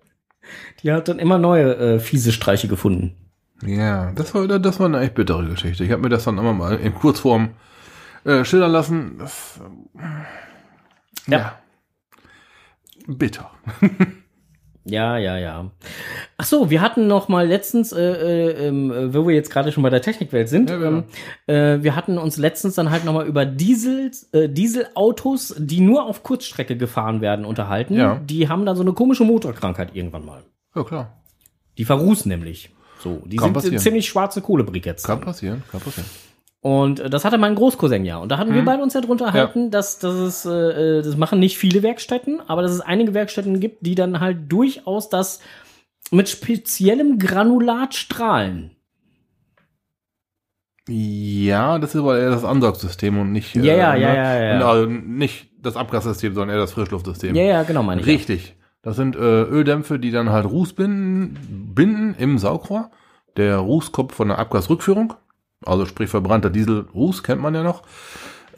Die 0.82 0.92
hat 0.92 1.08
dann 1.08 1.20
immer 1.20 1.38
neue 1.38 1.76
äh, 1.76 2.00
fiese 2.00 2.32
Streiche 2.32 2.68
gefunden. 2.68 3.27
Ja, 3.66 4.12
das 4.12 4.34
war, 4.36 4.48
das 4.48 4.80
war 4.80 4.86
eine 4.86 5.00
echt 5.02 5.16
bittere 5.16 5.46
Geschichte. 5.48 5.84
Ich 5.84 5.92
habe 5.92 6.02
mir 6.04 6.10
das 6.10 6.24
dann 6.26 6.38
immer 6.38 6.54
mal 6.54 6.76
in 6.78 6.94
Kurzform 6.94 7.50
äh, 8.24 8.44
schildern 8.46 8.72
lassen. 8.72 9.16
Das, 9.20 9.60
ähm, 9.64 10.26
Ja. 11.28 11.60
Bitter. 13.08 13.52
Ja, 14.90 15.18
ja, 15.18 15.38
ja. 15.38 15.72
Ach 16.38 16.46
so, 16.46 16.70
wir 16.70 16.82
hatten 16.82 17.08
noch 17.08 17.28
mal 17.28 17.46
letztens, 17.48 17.92
äh, 17.92 18.00
äh, 18.02 18.68
äh, 18.70 19.14
wo 19.14 19.28
wir 19.28 19.36
jetzt 19.36 19.50
gerade 19.50 19.72
schon 19.74 19.84
bei 19.84 19.90
der 19.90 20.02
Technikwelt 20.02 20.48
sind, 20.48 20.70
Ja, 20.70 20.78
genau. 20.78 21.04
ähm, 21.48 21.56
äh, 21.80 21.84
wir 21.84 21.96
hatten 21.96 22.18
uns 22.18 22.38
letztens 22.38 22.76
dann 22.76 22.90
halt 22.90 23.04
noch 23.04 23.14
mal 23.14 23.28
über 23.28 23.46
Diesel, 23.46 24.12
äh, 24.32 24.48
Dieselautos, 24.48 25.56
die 25.58 25.82
nur 25.82 26.06
auf 26.06 26.24
Kurzstrecke 26.24 26.78
gefahren 26.78 27.20
werden, 27.20 27.44
unterhalten. 27.44 27.96
Ja. 27.96 28.16
Die 28.24 28.48
haben 28.48 28.66
dann 28.66 28.78
so 28.78 28.82
eine 28.84 28.94
komische 28.94 29.26
Motorkrankheit 29.26 29.94
irgendwann 29.94 30.26
mal. 30.26 30.44
Ja, 30.74 30.84
klar. 30.84 31.22
Die 31.78 31.84
verrußen 31.86 32.30
nämlich. 32.30 32.70
So, 33.00 33.22
die 33.26 33.38
Kann 33.38 33.46
sind 33.46 33.54
passieren. 33.54 33.78
ziemlich 33.80 34.08
schwarze 34.08 34.42
Kohlebriketts. 34.42 35.04
Kann 35.04 35.22
passieren, 35.22 35.64
kann 35.72 35.82
passieren. 35.82 36.10
Und 36.62 37.00
äh, 37.00 37.10
das 37.10 37.24
hatte 37.24 37.38
mein 37.38 37.56
Großcousin 37.56 38.04
ja. 38.04 38.18
Und 38.18 38.30
da 38.30 38.38
hatten 38.38 38.54
wir 38.54 38.66
beide 38.66 38.82
uns 38.82 38.94
ja 38.94 39.02
drunter 39.02 39.32
halten, 39.34 39.72
dass, 39.72 40.00
dass 40.00 40.16
es, 40.16 40.46
äh, 40.46 40.50
äh, 41.00 41.02
das 41.04 41.16
machen 41.16 41.40
nicht 41.40 41.58
viele 41.58 41.84
Werkstätten, 41.84 42.42
aber 42.48 42.62
dass 42.62 42.72
es 42.72 42.82
einige 42.82 43.14
Werkstätten 43.14 43.60
gibt, 43.60 43.86
die 43.86 43.96
dann 43.96 44.20
halt 44.20 44.52
durchaus 44.52 45.10
das 45.10 45.40
mit 46.12 46.28
speziellem 46.30 47.20
Granulat 47.20 47.94
strahlen. 47.94 48.72
Ja, 50.90 51.80
das 51.80 51.94
ist 51.94 52.00
aber 52.02 52.18
eher 52.18 52.30
das 52.30 52.46
Ansaugsystem 52.46 53.18
und 53.20 53.32
nicht, 53.34 53.56
Ja, 53.56 53.76
ja, 53.76 53.94
ne? 53.94 54.02
ja, 54.02 54.14
ja, 54.16 54.44
ja. 54.44 54.56
Und, 54.56 54.64
also 54.64 54.86
nicht 54.90 55.50
das 55.62 55.76
Abgassystem, 55.76 56.34
sondern 56.34 56.56
eher 56.56 56.62
das 56.62 56.72
Frischluftsystem. 56.72 57.36
Ja, 57.36 57.44
ja, 57.44 57.64
genau, 57.64 57.84
meine 57.84 58.02
ich. 58.02 58.08
Richtig. 58.08 58.56
Das 58.88 58.96
sind 58.96 59.18
äh, 59.18 59.20
Öldämpfe, 59.20 60.00
die 60.00 60.12
dann 60.12 60.30
halt 60.30 60.46
Ruß 60.46 60.72
binden, 60.72 61.74
binden 61.76 62.16
im 62.18 62.38
Saugrohr. 62.38 62.90
Der 63.36 63.58
Ruß 63.58 63.92
kommt 63.92 64.14
von 64.14 64.30
der 64.30 64.40
Abgasrückführung, 64.40 65.14
also 65.66 65.86
sprich 65.86 66.10
verbrannter 66.10 66.50
Dieselruß, 66.50 67.22
kennt 67.22 67.42
man 67.42 67.54
ja 67.54 67.64
noch. 67.64 67.84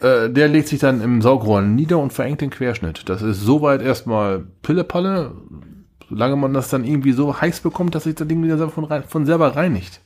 Äh, 0.01 0.29
der 0.29 0.47
legt 0.47 0.67
sich 0.67 0.79
dann 0.79 1.01
im 1.01 1.23
Saugrohr 1.23 1.63
nieder 1.63 1.97
und 1.97 2.13
verengt 2.13 2.41
den 2.41 2.51
Querschnitt. 2.51 3.09
Das 3.09 3.23
ist 3.23 3.41
soweit 3.41 3.81
erstmal 3.81 4.45
Pillepalle, 4.61 5.31
solange 6.07 6.35
man 6.35 6.53
das 6.53 6.69
dann 6.69 6.83
irgendwie 6.85 7.13
so 7.13 7.41
heiß 7.41 7.61
bekommt, 7.61 7.95
dass 7.95 8.03
sich 8.03 8.13
das 8.13 8.27
Ding 8.27 8.43
wieder 8.43 8.69
von, 8.69 8.83
rein- 8.83 9.05
von 9.05 9.25
selber 9.25 9.55
reinigt. 9.55 9.99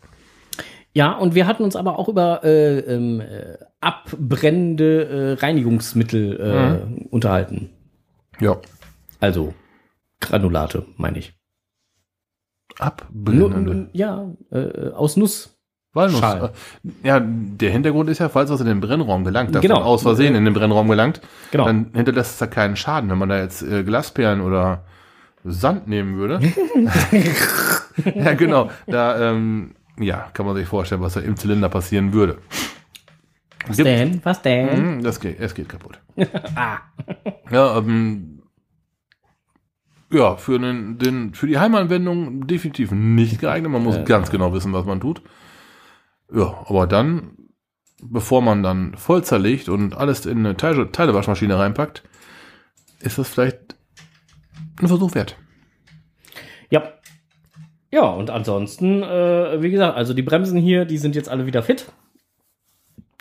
Ja, 0.93 1.11
und 1.17 1.35
wir 1.35 1.47
hatten 1.47 1.63
uns 1.63 1.75
aber 1.75 1.99
auch 1.99 2.07
über 2.07 2.45
äh, 2.45 2.79
ähm, 2.79 3.19
äh, 3.19 3.57
abbrennende 3.81 5.03
äh, 5.03 5.33
Reinigungsmittel 5.33 6.39
äh, 6.39 7.07
unterhalten. 7.09 7.71
Ja. 8.39 8.55
Also 9.19 9.53
Granulate, 10.23 10.85
meine 10.97 11.19
ich. 11.19 11.33
Abbrennende. 12.79 13.89
ja, 13.93 14.25
äh, 14.51 14.89
aus 14.91 15.15
Nuss. 15.17 15.49
Walnuss. 15.93 16.19
Schal. 16.19 16.51
Äh, 16.83 17.07
Ja, 17.07 17.19
der 17.23 17.69
Hintergrund 17.69 18.09
ist 18.09 18.17
ja, 18.19 18.29
falls 18.29 18.49
was 18.49 18.61
in 18.61 18.65
den 18.65 18.79
Brennraum 18.79 19.23
gelangt, 19.23 19.53
davon 19.53 19.61
Genau. 19.69 19.81
aus 19.83 20.01
Versehen 20.01 20.33
in 20.33 20.43
den 20.43 20.53
Brennraum 20.55 20.87
gelangt, 20.87 21.21
Genau. 21.51 21.65
dann 21.65 21.91
hinterlässt 21.93 22.31
es 22.31 22.37
da 22.39 22.47
keinen 22.47 22.75
Schaden. 22.75 23.09
Wenn 23.11 23.19
man 23.19 23.29
da 23.29 23.37
jetzt 23.39 23.61
äh, 23.61 23.83
Glasperlen 23.83 24.41
oder 24.41 24.85
Sand 25.43 25.87
nehmen 25.87 26.15
würde. 26.17 26.39
ja, 28.15 28.33
genau. 28.33 28.71
Da, 28.87 29.29
ähm, 29.31 29.75
ja, 29.99 30.29
kann 30.33 30.47
man 30.47 30.55
sich 30.55 30.67
vorstellen, 30.67 31.01
was 31.01 31.13
da 31.13 31.19
im 31.19 31.35
Zylinder 31.37 31.69
passieren 31.69 32.11
würde. 32.13 32.39
Was 33.67 33.77
Gibt- 33.77 33.87
denn? 33.87 34.19
Was 34.23 34.41
denn? 34.41 34.95
Mhm, 34.97 35.03
Das 35.03 35.19
geht, 35.19 35.39
es 35.39 35.53
geht 35.53 35.69
kaputt. 35.69 35.99
Ah. 36.55 36.77
Ja, 37.51 37.77
ähm, 37.77 38.32
ja, 40.13 40.35
für 40.37 40.59
den, 40.59 40.97
den, 40.99 41.33
für 41.33 41.47
die 41.47 41.59
Heimanwendung 41.59 42.47
definitiv 42.47 42.91
nicht 42.91 43.39
geeignet. 43.41 43.71
Man 43.71 43.83
muss 43.83 43.97
Äh. 43.97 44.03
ganz 44.03 44.29
genau 44.31 44.53
wissen, 44.53 44.71
was 44.73 44.85
man 44.85 44.99
tut. 45.01 45.21
Ja, 46.33 46.63
aber 46.67 46.87
dann, 46.87 47.31
bevor 48.01 48.41
man 48.41 48.63
dann 48.63 48.95
voll 48.95 49.23
zerlegt 49.23 49.69
und 49.69 49.95
alles 49.95 50.25
in 50.25 50.39
eine 50.39 50.55
Teile, 50.55 50.91
Teilewaschmaschine 50.91 51.57
reinpackt, 51.57 52.03
ist 52.99 53.17
das 53.17 53.27
vielleicht 53.29 53.75
ein 54.81 54.87
Versuch 54.87 55.13
wert. 55.15 55.35
Ja. 56.69 56.83
Ja, 57.91 58.05
und 58.05 58.29
ansonsten, 58.29 59.03
äh, 59.03 59.61
wie 59.61 59.69
gesagt, 59.69 59.95
also 59.95 60.13
die 60.13 60.23
Bremsen 60.23 60.57
hier, 60.59 60.85
die 60.85 60.97
sind 60.97 61.15
jetzt 61.15 61.29
alle 61.29 61.45
wieder 61.45 61.61
fit. 61.61 61.91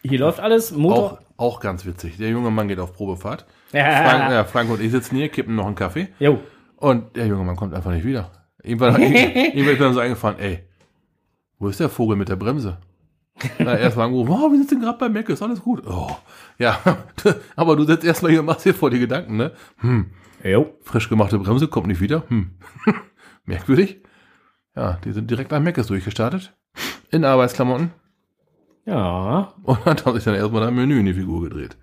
Hier 0.02 0.18
läuft 0.18 0.40
alles. 0.40 0.72
Motor. 0.72 1.20
Auch, 1.37 1.55
auch 1.57 1.61
ganz 1.61 1.85
witzig. 1.85 2.16
Der 2.16 2.31
junge 2.31 2.50
Mann 2.50 2.68
geht 2.68 2.78
auf 2.78 2.92
Probefahrt. 2.94 3.46
Ja. 3.72 3.85
Frank, 4.09 4.33
ja, 4.33 4.44
Frank 4.44 4.70
und 4.70 4.81
ich 4.81 4.90
sitzen 4.90 5.16
hier, 5.16 5.28
kippen 5.28 5.55
noch 5.55 5.66
einen 5.66 5.74
Kaffee. 5.74 6.09
Jo. 6.18 6.40
Und 6.83 7.14
der 7.14 7.29
junge 7.29 7.45
Mann 7.45 7.55
kommt 7.55 7.75
einfach 7.75 7.92
nicht 7.92 8.05
wieder. 8.05 8.33
Irgendwann, 8.61 9.01
irgendwann 9.03 9.55
ist 9.55 9.64
mir 9.64 9.77
dann 9.79 9.95
so 9.95 10.01
eingefahren, 10.01 10.40
ey, 10.40 10.64
wo 11.61 11.68
ist 11.68 11.79
der 11.79 11.88
Vogel 11.88 12.16
mit 12.16 12.29
der 12.29 12.35
Bremse? 12.35 12.79
Na, 13.61 13.79
erstmal 13.79 14.07
angerufen, 14.07 14.33
oh, 14.33 14.51
wir 14.51 14.59
sitzen 14.59 14.81
gerade 14.81 14.99
bei 14.99 15.09
Mac, 15.09 15.29
ist 15.29 15.42
alles 15.42 15.62
gut. 15.62 15.87
Oh, 15.87 16.11
ja, 16.59 16.77
aber 17.57 17.77
du 17.77 17.85
sitzt 17.85 18.05
erstmal 18.05 18.33
hier 18.33 18.40
und 18.40 18.47
machst 18.47 18.64
dir 18.64 18.75
vor 18.75 18.90
die 18.90 18.99
Gedanken, 18.99 19.37
ne? 19.37 19.53
Hm, 19.77 20.11
Jo. 20.42 20.75
frisch 20.83 21.09
gemachte 21.09 21.38
Bremse 21.38 21.68
kommt 21.68 21.87
nicht 21.87 22.01
wieder. 22.01 22.25
Hm, 22.27 22.51
merkwürdig. 23.45 24.03
Ja, 24.75 24.99
die 25.05 25.12
sind 25.12 25.31
direkt 25.31 25.53
am 25.53 25.62
Mac 25.62 25.79
ist 25.79 25.88
durchgestartet. 25.88 26.53
In 27.12 27.25
Arbeitsklamotten. 27.25 27.92
Ja. 28.87 29.55
Und 29.62 29.87
hat 29.87 30.14
sich 30.14 30.25
dann 30.25 30.35
erstmal 30.35 30.66
ein 30.66 30.75
Menü 30.75 30.99
in 30.99 31.07
die 31.07 31.14
Figur 31.14 31.42
gedreht. 31.42 31.77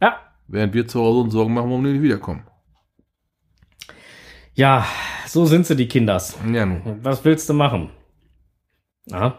Ja. 0.00 0.16
Während 0.46 0.72
wir 0.72 0.88
zu 0.88 1.00
Hause 1.00 1.20
uns 1.20 1.34
Sorgen 1.34 1.52
machen, 1.52 1.68
warum 1.68 1.84
die 1.84 1.92
nicht 1.92 2.02
wiederkommen. 2.02 2.44
Ja, 4.58 4.84
so 5.28 5.46
sind 5.46 5.66
sie, 5.66 5.76
die 5.76 5.86
Kinders. 5.86 6.36
Ja, 6.52 6.66
nun. 6.66 6.82
Was 7.02 7.24
willst 7.24 7.48
du 7.48 7.54
machen? 7.54 7.90
Na? 9.06 9.38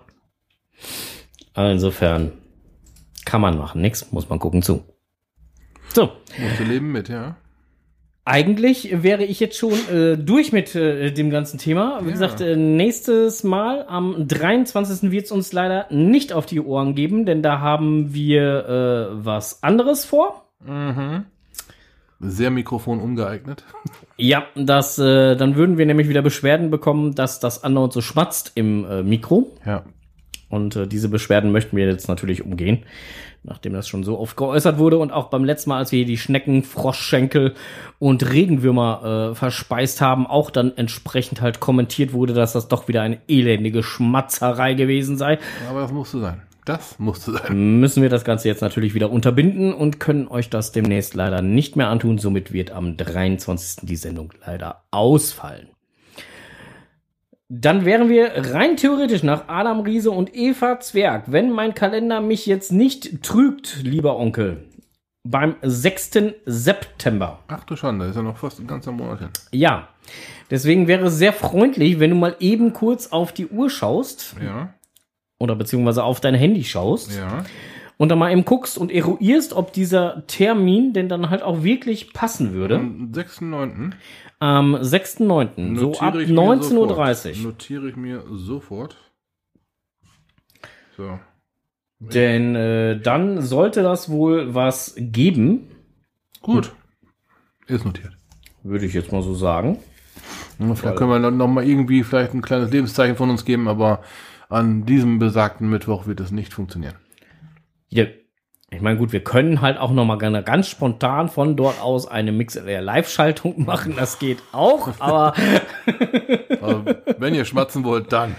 Also 1.53 1.71
insofern 1.73 2.31
kann 3.25 3.41
man 3.41 3.57
machen. 3.57 3.81
Nix, 3.81 4.13
muss 4.13 4.29
man 4.29 4.39
gucken 4.39 4.61
zu. 4.61 4.85
So. 5.89 6.11
Musst 6.39 6.59
du 6.59 6.63
leben 6.63 6.93
mit, 6.93 7.09
ja. 7.09 7.35
Eigentlich 8.23 9.03
wäre 9.03 9.25
ich 9.25 9.41
jetzt 9.41 9.57
schon 9.57 9.73
äh, 9.89 10.15
durch 10.15 10.53
mit 10.53 10.73
äh, 10.75 11.11
dem 11.11 11.31
ganzen 11.31 11.57
Thema. 11.57 11.99
Wie 12.01 12.05
Ja. 12.05 12.11
gesagt, 12.13 12.39
äh, 12.39 12.55
nächstes 12.55 13.43
Mal 13.43 13.85
am 13.89 14.25
23. 14.25 15.11
wird 15.11 15.25
es 15.25 15.31
uns 15.33 15.51
leider 15.51 15.87
nicht 15.89 16.31
auf 16.31 16.45
die 16.45 16.61
Ohren 16.61 16.95
geben, 16.95 17.25
denn 17.25 17.41
da 17.43 17.59
haben 17.59 18.13
wir 18.13 18.65
äh, 19.11 19.25
was 19.25 19.63
anderes 19.63 20.05
vor. 20.05 20.49
Mhm. 20.65 21.25
Sehr 22.19 22.49
Mikrofon 22.49 22.99
ungeeignet. 22.99 23.63
Ja, 24.17 24.43
das, 24.55 24.99
äh, 24.99 25.37
dann 25.37 25.55
würden 25.55 25.77
wir 25.77 25.85
nämlich 25.85 26.09
wieder 26.09 26.21
Beschwerden 26.21 26.69
bekommen, 26.69 27.15
dass 27.15 27.39
das 27.39 27.63
andauernd 27.63 27.93
so 27.93 28.01
schmatzt 28.01 28.51
im 28.55 28.85
äh, 28.85 29.03
Mikro. 29.03 29.55
Ja. 29.65 29.83
Und 30.49 30.75
äh, 30.75 30.87
diese 30.87 31.09
Beschwerden 31.09 31.51
möchten 31.51 31.77
wir 31.77 31.85
jetzt 31.87 32.09
natürlich 32.09 32.43
umgehen, 32.43 32.83
nachdem 33.43 33.73
das 33.73 33.87
schon 33.87 34.03
so 34.03 34.19
oft 34.19 34.35
geäußert 34.35 34.79
wurde 34.79 34.97
und 34.97 35.11
auch 35.11 35.29
beim 35.29 35.45
letzten 35.45 35.69
Mal, 35.69 35.77
als 35.77 35.91
wir 35.91 35.97
hier 35.97 36.07
die 36.07 36.17
Schnecken, 36.17 36.63
Froschschenkel 36.63 37.53
und 37.99 38.29
Regenwürmer 38.29 39.31
äh, 39.31 39.35
verspeist 39.35 40.01
haben, 40.01 40.27
auch 40.27 40.49
dann 40.49 40.75
entsprechend 40.75 41.39
halt 41.39 41.59
kommentiert 41.59 42.13
wurde, 42.13 42.33
dass 42.33 42.53
das 42.53 42.67
doch 42.67 42.87
wieder 42.87 43.03
eine 43.03 43.19
elendige 43.27 43.83
Schmatzerei 43.83 44.73
gewesen 44.73 45.17
sei. 45.17 45.37
Aber 45.69 45.81
das 45.81 45.91
musste 45.91 46.19
sein. 46.19 46.41
Das 46.65 46.99
musste 46.99 47.31
sein. 47.31 47.79
Müssen 47.79 48.03
wir 48.03 48.09
das 48.09 48.23
Ganze 48.23 48.47
jetzt 48.47 48.61
natürlich 48.61 48.93
wieder 48.93 49.11
unterbinden 49.11 49.73
und 49.73 49.99
können 49.99 50.27
euch 50.27 50.49
das 50.49 50.71
demnächst 50.71 51.15
leider 51.15 51.41
nicht 51.41 51.75
mehr 51.75 51.87
antun. 51.87 52.17
Somit 52.17 52.53
wird 52.53 52.71
am 52.71 52.97
23. 52.97 53.87
die 53.87 53.95
Sendung 53.95 54.33
leider 54.45 54.83
ausfallen. 54.91 55.69
Dann 57.51 57.83
wären 57.83 58.09
wir 58.09 58.53
rein 58.53 58.77
theoretisch 58.77 59.23
nach 59.23 59.47
Adam 59.47 59.79
Riese 59.79 60.11
und 60.11 60.35
Eva 60.35 60.79
Zwerg, 60.79 61.31
wenn 61.31 61.51
mein 61.51 61.73
Kalender 61.73 62.21
mich 62.21 62.45
jetzt 62.45 62.71
nicht 62.71 63.23
trügt, 63.23 63.79
lieber 63.81 64.17
Onkel, 64.17 64.69
beim 65.23 65.55
6. 65.63 66.11
September. 66.45 67.39
Ach 67.47 67.63
du 67.63 67.75
Schande, 67.75 68.05
ist 68.05 68.15
ja 68.15 68.21
noch 68.21 68.37
fast 68.37 68.59
ein 68.59 68.67
ganzer 68.67 68.91
Monat 68.91 69.19
hin. 69.19 69.29
Ja, 69.51 69.87
deswegen 70.51 70.87
wäre 70.87 71.07
es 71.07 71.17
sehr 71.17 71.33
freundlich, 71.33 71.99
wenn 71.99 72.11
du 72.11 72.15
mal 72.15 72.35
eben 72.39 72.71
kurz 72.73 73.07
auf 73.07 73.31
die 73.31 73.47
Uhr 73.47 73.71
schaust 73.71 74.35
Ja, 74.39 74.75
oder 75.39 75.55
beziehungsweise 75.55 76.03
auf 76.03 76.19
dein 76.19 76.35
Handy 76.35 76.63
schaust 76.63 77.17
ja. 77.17 77.43
und 77.97 78.09
dann 78.09 78.19
mal 78.19 78.31
eben 78.31 78.45
guckst 78.45 78.77
und 78.77 78.91
eruierst, 78.91 79.53
ob 79.53 79.73
dieser 79.73 80.27
Termin 80.27 80.93
denn 80.93 81.09
dann 81.09 81.29
halt 81.29 81.41
auch 81.41 81.63
wirklich 81.63 82.13
passen 82.13 82.53
würde. 82.53 82.75
Am 82.75 83.11
6.9. 83.11 83.93
Am 84.39 84.75
6.9., 84.75 85.77
so 85.79 85.99
ab 85.99 86.13
notiere 86.13 86.23
ich 86.23 86.29
mir 86.29 86.35
19.30 86.35 86.61
sofort. 86.69 87.25
Uhr. 87.25 87.43
Notiere 87.43 87.89
ich 87.89 87.95
mir 87.95 88.23
sofort. 88.29 88.97
So. 90.95 91.19
Denn 91.99 92.55
äh, 92.55 92.99
dann 92.99 93.41
sollte 93.41 93.83
das 93.83 94.09
wohl 94.09 94.53
was 94.53 94.93
geben, 94.97 95.67
Gut. 96.41 96.73
Ist 97.67 97.85
notiert. 97.85 98.17
würde 98.63 98.85
ich 98.85 98.93
jetzt 98.93 99.11
mal 99.11 99.21
so 99.21 99.33
sagen. 99.33 99.79
Vielleicht 100.57 100.97
können 100.97 101.09
wir 101.09 101.19
dann 101.19 101.37
noch 101.37 101.47
mal 101.47 101.63
irgendwie 101.63 102.03
vielleicht 102.03 102.33
ein 102.33 102.41
kleines 102.41 102.71
Lebenszeichen 102.71 103.15
von 103.15 103.29
uns 103.29 103.45
geben, 103.45 103.67
aber 103.67 104.01
an 104.49 104.85
diesem 104.85 105.19
besagten 105.19 105.69
Mittwoch 105.69 106.07
wird 106.07 106.19
es 106.19 106.31
nicht 106.31 106.53
funktionieren. 106.53 106.95
Ja, 107.87 108.05
ich 108.71 108.81
meine, 108.81 108.99
gut, 108.99 109.11
wir 109.11 109.23
können 109.23 109.61
halt 109.61 109.79
auch 109.79 109.91
noch 109.91 110.05
mal 110.05 110.17
gerne 110.19 110.43
ganz 110.43 110.67
spontan 110.67 111.27
von 111.29 111.55
dort 111.55 111.81
aus 111.81 112.07
eine 112.07 112.31
MixLR 112.31 112.81
Live-Schaltung 112.81 113.65
machen. 113.65 113.95
Das 113.95 114.19
geht 114.19 114.43
auch, 114.51 114.89
aber 114.99 115.33
Also, 116.61 116.83
wenn 117.17 117.33
ihr 117.33 117.45
schmatzen 117.45 117.83
wollt, 117.83 118.11
dann. 118.11 118.35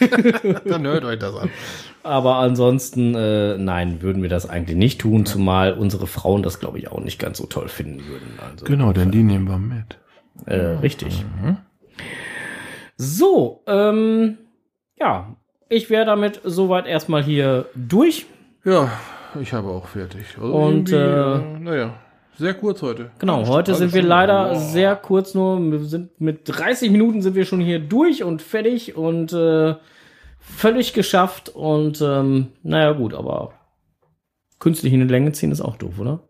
dann 0.64 0.86
hört 0.86 1.04
euch 1.04 1.18
das 1.18 1.34
an. 1.34 1.50
Aber 2.02 2.36
ansonsten, 2.36 3.14
äh, 3.14 3.56
nein, 3.56 4.02
würden 4.02 4.22
wir 4.22 4.28
das 4.28 4.48
eigentlich 4.48 4.76
nicht 4.76 5.00
tun, 5.00 5.24
zumal 5.24 5.72
unsere 5.72 6.06
Frauen 6.06 6.42
das, 6.42 6.60
glaube 6.60 6.78
ich, 6.78 6.90
auch 6.92 7.00
nicht 7.00 7.18
ganz 7.18 7.38
so 7.38 7.46
toll 7.46 7.68
finden 7.68 8.06
würden. 8.06 8.38
Also, 8.46 8.66
Genau, 8.66 8.92
denn 8.92 9.10
die 9.10 9.22
nehmen 9.22 9.48
wir 9.48 9.58
mit. 9.58 9.98
äh, 10.46 10.76
richtig. 10.76 11.24
So, 12.96 13.62
ähm, 13.66 14.38
ja, 14.98 15.36
ich 15.68 15.90
wäre 15.90 16.04
damit 16.04 16.40
soweit 16.44 16.86
erstmal 16.86 17.22
hier 17.22 17.66
durch. 17.74 18.26
Ja, 18.64 18.90
ich 19.40 19.52
habe 19.52 19.68
auch 19.68 19.86
fertig. 19.86 20.36
Also 20.40 20.54
Und, 20.54 20.92
äh, 20.92 21.38
naja, 21.60 21.94
sehr 22.36 22.54
kurz 22.54 22.82
heute. 22.82 23.10
Genau, 23.18 23.46
heute 23.46 23.74
sind 23.74 23.92
wir 23.92 24.02
leider 24.02 24.50
Boah. 24.50 24.56
sehr 24.56 24.96
kurz 24.96 25.34
nur. 25.34 25.60
Wir 25.70 25.80
sind 25.80 26.20
mit 26.20 26.40
30 26.44 26.90
Minuten 26.90 27.22
sind 27.22 27.34
wir 27.34 27.44
schon 27.44 27.60
hier 27.60 27.78
durch 27.78 28.24
und 28.24 28.42
fertig 28.42 28.96
und 28.96 29.32
äh, 29.32 29.74
völlig 30.40 30.92
geschafft. 30.94 31.48
Und 31.48 32.00
ähm, 32.00 32.48
naja, 32.62 32.92
gut, 32.92 33.14
aber 33.14 33.52
künstlich 34.58 34.92
in 34.92 35.00
die 35.00 35.06
Länge 35.12 35.32
ziehen 35.32 35.52
ist 35.52 35.60
auch 35.60 35.76
doof, 35.76 35.98
oder? 35.98 36.28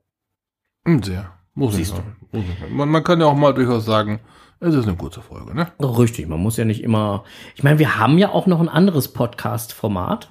Hm, 0.85 1.03
Sehr. 1.03 1.33
Muss 1.55 1.77
Siehst 1.77 1.92
ich 1.92 1.97
sagen. 1.97 2.16
Muss 2.33 2.44
ich 2.53 2.59
sagen. 2.61 2.77
Man, 2.77 2.88
man 2.88 3.05
kann 3.05 3.20
ja 3.20 3.27
auch 3.27 3.37
mal 3.37 3.55
durchaus 3.55 3.85
sagen, 3.87 4.20
es 4.64 4.74
ist 4.74 4.87
eine 4.87 4.96
kurze 4.96 5.20
Folge, 5.20 5.55
ne? 5.55 5.68
Richtig, 5.81 6.29
man 6.29 6.40
muss 6.40 6.57
ja 6.57 6.64
nicht 6.64 6.83
immer. 6.83 7.24
Ich 7.55 7.62
meine, 7.62 7.79
wir 7.79 7.98
haben 7.98 8.18
ja 8.18 8.31
auch 8.31 8.46
noch 8.46 8.61
ein 8.61 8.68
anderes 8.68 9.09
Podcast-Format. 9.09 10.29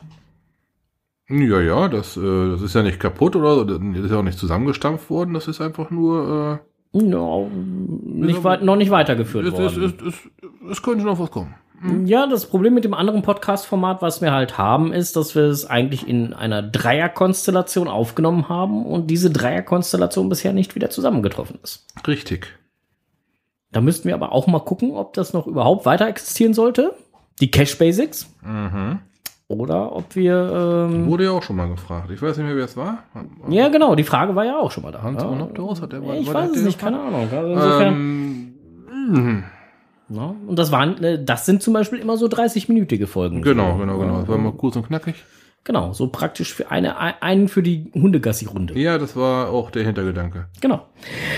Ja, 1.29 1.61
ja, 1.61 1.87
das, 1.87 2.17
äh, 2.17 2.49
das 2.51 2.61
ist 2.61 2.75
ja 2.75 2.83
nicht 2.83 2.99
kaputt 2.99 3.35
oder 3.35 3.55
so. 3.55 3.63
Das 3.63 3.79
ist 4.05 4.11
ja 4.11 4.17
auch 4.19 4.23
nicht 4.23 4.37
zusammengestampft 4.37 5.09
worden. 5.09 5.33
Das 5.33 5.47
ist 5.47 5.61
einfach 5.61 5.89
nur. 5.89 6.59
No, 6.91 7.49
nicht 7.51 8.43
weit, 8.43 8.61
noch 8.63 8.75
nicht 8.75 8.89
Äh, 8.89 8.91
weitergeführt 8.91 9.45
es, 9.47 9.53
worden. 9.53 9.93
es, 10.07 10.13
es, 10.13 10.15
es 10.69 10.81
könnte 10.83 11.03
noch 11.05 11.19
was 11.19 11.31
kommen. 11.31 11.55
Ja, 12.05 12.27
das 12.27 12.45
Problem 12.45 12.75
mit 12.75 12.85
dem 12.85 12.93
anderen 12.93 13.23
Podcast-Format, 13.23 14.01
was 14.01 14.21
wir 14.21 14.31
halt 14.31 14.57
haben, 14.57 14.93
ist, 14.93 15.15
dass 15.17 15.35
wir 15.35 15.43
es 15.43 15.65
eigentlich 15.65 16.07
in 16.07 16.33
einer 16.33 16.61
Dreierkonstellation 16.61 17.89
aufgenommen 17.89 18.47
haben 18.47 18.85
und 18.85 19.07
diese 19.07 19.31
Dreierkonstellation 19.31 20.29
bisher 20.29 20.53
nicht 20.53 20.75
wieder 20.75 20.89
zusammengetroffen 20.91 21.59
ist. 21.61 21.85
Richtig. 22.07 22.47
Da 23.73 23.81
müssten 23.81 24.07
wir 24.07 24.15
aber 24.15 24.31
auch 24.31 24.47
mal 24.47 24.59
gucken, 24.59 24.91
ob 24.91 25.13
das 25.13 25.33
noch 25.33 25.47
überhaupt 25.47 25.85
weiter 25.85 26.07
existieren 26.07 26.53
sollte. 26.53 26.93
Die 27.41 27.51
Cache 27.51 27.75
Basics. 27.77 28.29
Mhm. 28.43 28.99
Oder 29.47 29.95
ob 29.95 30.15
wir. 30.15 30.87
Ähm, 30.89 31.07
Wurde 31.07 31.25
ja 31.25 31.31
auch 31.31 31.43
schon 31.43 31.55
mal 31.57 31.67
gefragt. 31.67 32.09
Ich 32.11 32.21
weiß 32.21 32.37
nicht 32.37 32.45
mehr, 32.45 32.55
wer 32.55 32.65
es 32.65 32.77
war. 32.77 32.99
ja, 33.49 33.67
genau, 33.69 33.95
die 33.95 34.03
Frage 34.03 34.35
war 34.35 34.45
ja 34.45 34.57
auch 34.57 34.71
schon 34.71 34.83
mal 34.83 34.91
da. 34.91 35.01
Hans 35.01 35.21
ja. 35.21 35.29
Onopteros 35.29 35.81
hat 35.81 35.91
der 35.91 36.01
Ich 36.01 36.27
war 36.27 36.43
weiß 36.43 36.51
der 36.51 36.61
es 36.61 36.65
nicht, 36.67 36.79
keine 36.79 36.99
Ahnung. 36.99 37.27
Also 37.31 37.51
insofern, 37.53 37.93
Ähm, 37.93 38.53
mhm. 39.09 39.43
ne? 40.09 40.35
Und 40.47 40.57
das 40.57 40.71
waren, 40.71 41.03
äh, 41.03 41.23
das 41.23 41.45
sind 41.45 41.61
zum 41.61 41.73
Beispiel 41.73 41.99
immer 41.99 42.17
so 42.17 42.27
30-minütige 42.27 43.07
Folgen. 43.07 43.41
Genau, 43.41 43.77
genau, 43.77 43.97
genau. 43.97 44.19
Das 44.19 44.27
war 44.29 44.37
mal 44.37 44.53
kurz 44.53 44.75
und 44.75 44.87
knackig. 44.87 45.15
Genau, 45.65 45.93
so 45.93 46.07
praktisch 46.07 46.53
für 46.53 46.71
eine, 46.71 46.97
einen 47.21 47.47
für 47.47 47.63
die 47.63 47.89
Hundegassi-Runde. 47.93 48.77
Ja, 48.77 48.97
das 48.97 49.15
war 49.15 49.49
auch 49.49 49.71
der 49.71 49.83
Hintergedanke. 49.85 50.47
Genau. 50.59 50.85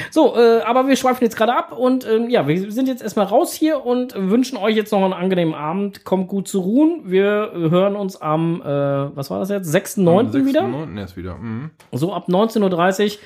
So, 0.10 0.36
äh, 0.36 0.62
aber 0.62 0.88
wir 0.88 0.96
schweifen 0.96 1.24
jetzt 1.24 1.38
gerade 1.38 1.56
ab 1.56 1.72
und 1.78 2.08
ähm, 2.08 2.32
ja, 2.32 2.48
wir 2.48 2.72
sind 2.72 2.88
jetzt 2.88 3.04
erstmal 3.04 3.28
raus 3.28 3.54
hier 3.54 3.86
und 3.86 4.16
wünschen 4.16 4.58
euch 4.58 4.76
jetzt 4.76 4.92
noch 4.92 5.04
einen 5.04 5.14
angenehmen 5.14 5.54
Abend. 5.54 6.06
Kommt 6.06 6.28
gut 6.28 6.48
zu 6.48 6.62
ruhen. 6.62 7.04
Wir 7.06 7.52
hören 7.54 7.96
uns 7.96 8.20
am, 8.20 8.62
äh, 8.62 8.66
was 8.66 9.30
war 9.30 9.40
das 9.40 9.50
jetzt? 9.50 9.74
6.9. 9.74 10.44
wieder? 10.46 10.62
6.9. 10.64 10.98
erst 11.00 11.18
wieder. 11.18 11.36
Mhm. 11.36 11.70
So 11.92 12.12
ab 12.12 12.28
19.30 12.28 13.06
Uhr. 13.06 13.20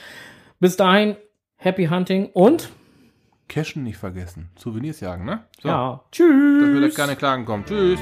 Bis 0.59 0.75
dahin, 0.75 1.15
Happy 1.55 1.85
Hunting 1.85 2.29
und 2.33 2.69
Cashen 3.47 3.83
nicht 3.83 3.97
vergessen. 3.97 4.49
Souvenirs 4.57 4.99
jagen, 4.99 5.23
ne? 5.23 5.45
So, 5.62 5.69
ja, 5.69 6.01
Dass 6.12 6.19
wir 6.19 6.81
da 6.81 6.88
tschüss. 6.88 6.95
keine 6.95 7.15
Klagen 7.15 7.45
kommen. 7.45 7.63
Tschüss. 7.65 7.99